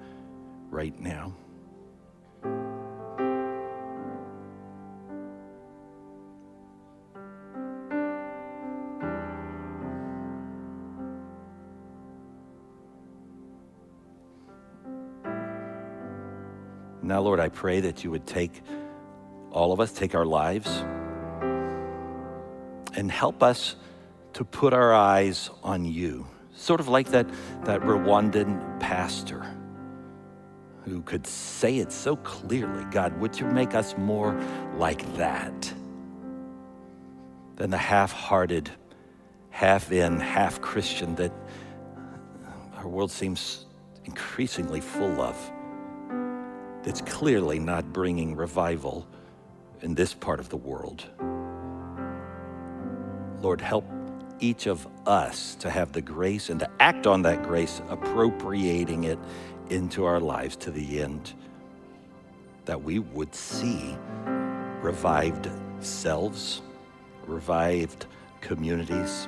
right 0.71 0.99
now? 1.01 1.33
Now, 17.07 17.21
Lord, 17.21 17.39
I 17.39 17.49
pray 17.51 17.79
that 17.83 18.03
you 18.03 18.11
would 18.11 18.27
take 18.27 18.63
all 19.53 19.71
of 19.71 19.79
us, 19.79 19.93
take 19.93 20.17
our 20.17 20.27
lives, 20.27 20.69
and 22.95 23.09
help 23.09 23.45
us 23.45 23.77
to 24.33 24.45
put 24.45 24.73
our 24.73 24.93
eyes 24.93 25.49
on 25.63 25.85
you. 25.85 26.27
Sort 26.57 26.81
of 26.81 26.89
like 26.89 27.11
that, 27.11 27.29
that 27.65 27.81
Rwandan 27.83 28.81
pastor 28.81 29.47
who 30.85 31.01
could 31.03 31.29
say 31.29 31.79
it 31.79 31.93
so 31.93 32.17
clearly 32.17 32.85
God, 32.91 33.17
would 33.21 33.39
you 33.39 33.47
make 33.47 33.77
us 33.77 33.97
more 33.97 34.37
like 34.77 35.17
that 35.17 35.73
than 37.55 37.71
the 37.71 37.79
half 37.79 38.11
hearted, 38.11 38.69
half 39.51 39.93
in, 39.93 40.19
half 40.19 40.61
Christian 40.61 41.15
that 41.15 41.33
our 42.75 42.89
world 42.89 43.13
seems 43.13 43.67
increasingly 44.05 44.81
full 44.81 45.21
of? 45.21 45.53
That's 46.87 47.01
clearly 47.01 47.59
not 47.59 47.93
bringing 47.93 48.37
revival 48.37 49.09
in 49.83 49.97
this 49.97 50.15
part 50.15 50.39
of 50.39 50.49
the 50.49 50.57
world. 50.57 51.05
Lord, 53.43 53.61
help 53.61 53.85
each 54.39 54.67
of 54.69 54.87
us 55.05 55.57
to 55.57 55.69
have 55.69 55.91
the 55.93 56.01
grace 56.01 56.49
and 56.49 56.61
to 56.61 56.71
act 56.79 57.09
on 57.09 57.23
that 57.23 57.43
grace, 57.43 57.83
appropriating 57.89 59.03
it 59.05 59.19
into 59.69 60.05
our 60.05 60.21
lives 60.21 60.55
to 60.59 60.71
the 60.71 61.03
end 61.03 61.35
that 62.67 62.81
we 62.81 63.01
would 63.01 63.35
see 63.35 63.97
revived 64.81 65.51
selves, 65.81 66.63
revived 67.27 68.07
communities, 68.41 69.27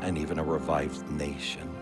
and 0.00 0.16
even 0.16 0.38
a 0.38 0.44
revived 0.44 1.06
nation. 1.10 1.77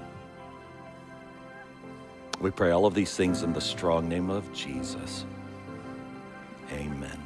We 2.41 2.51
pray 2.51 2.71
all 2.71 2.87
of 2.87 2.95
these 2.95 3.17
things 3.17 3.43
in 3.43 3.53
the 3.53 3.61
strong 3.61 4.09
name 4.09 4.31
of 4.31 4.53
Jesus. 4.53 5.25
Amen. 6.73 7.26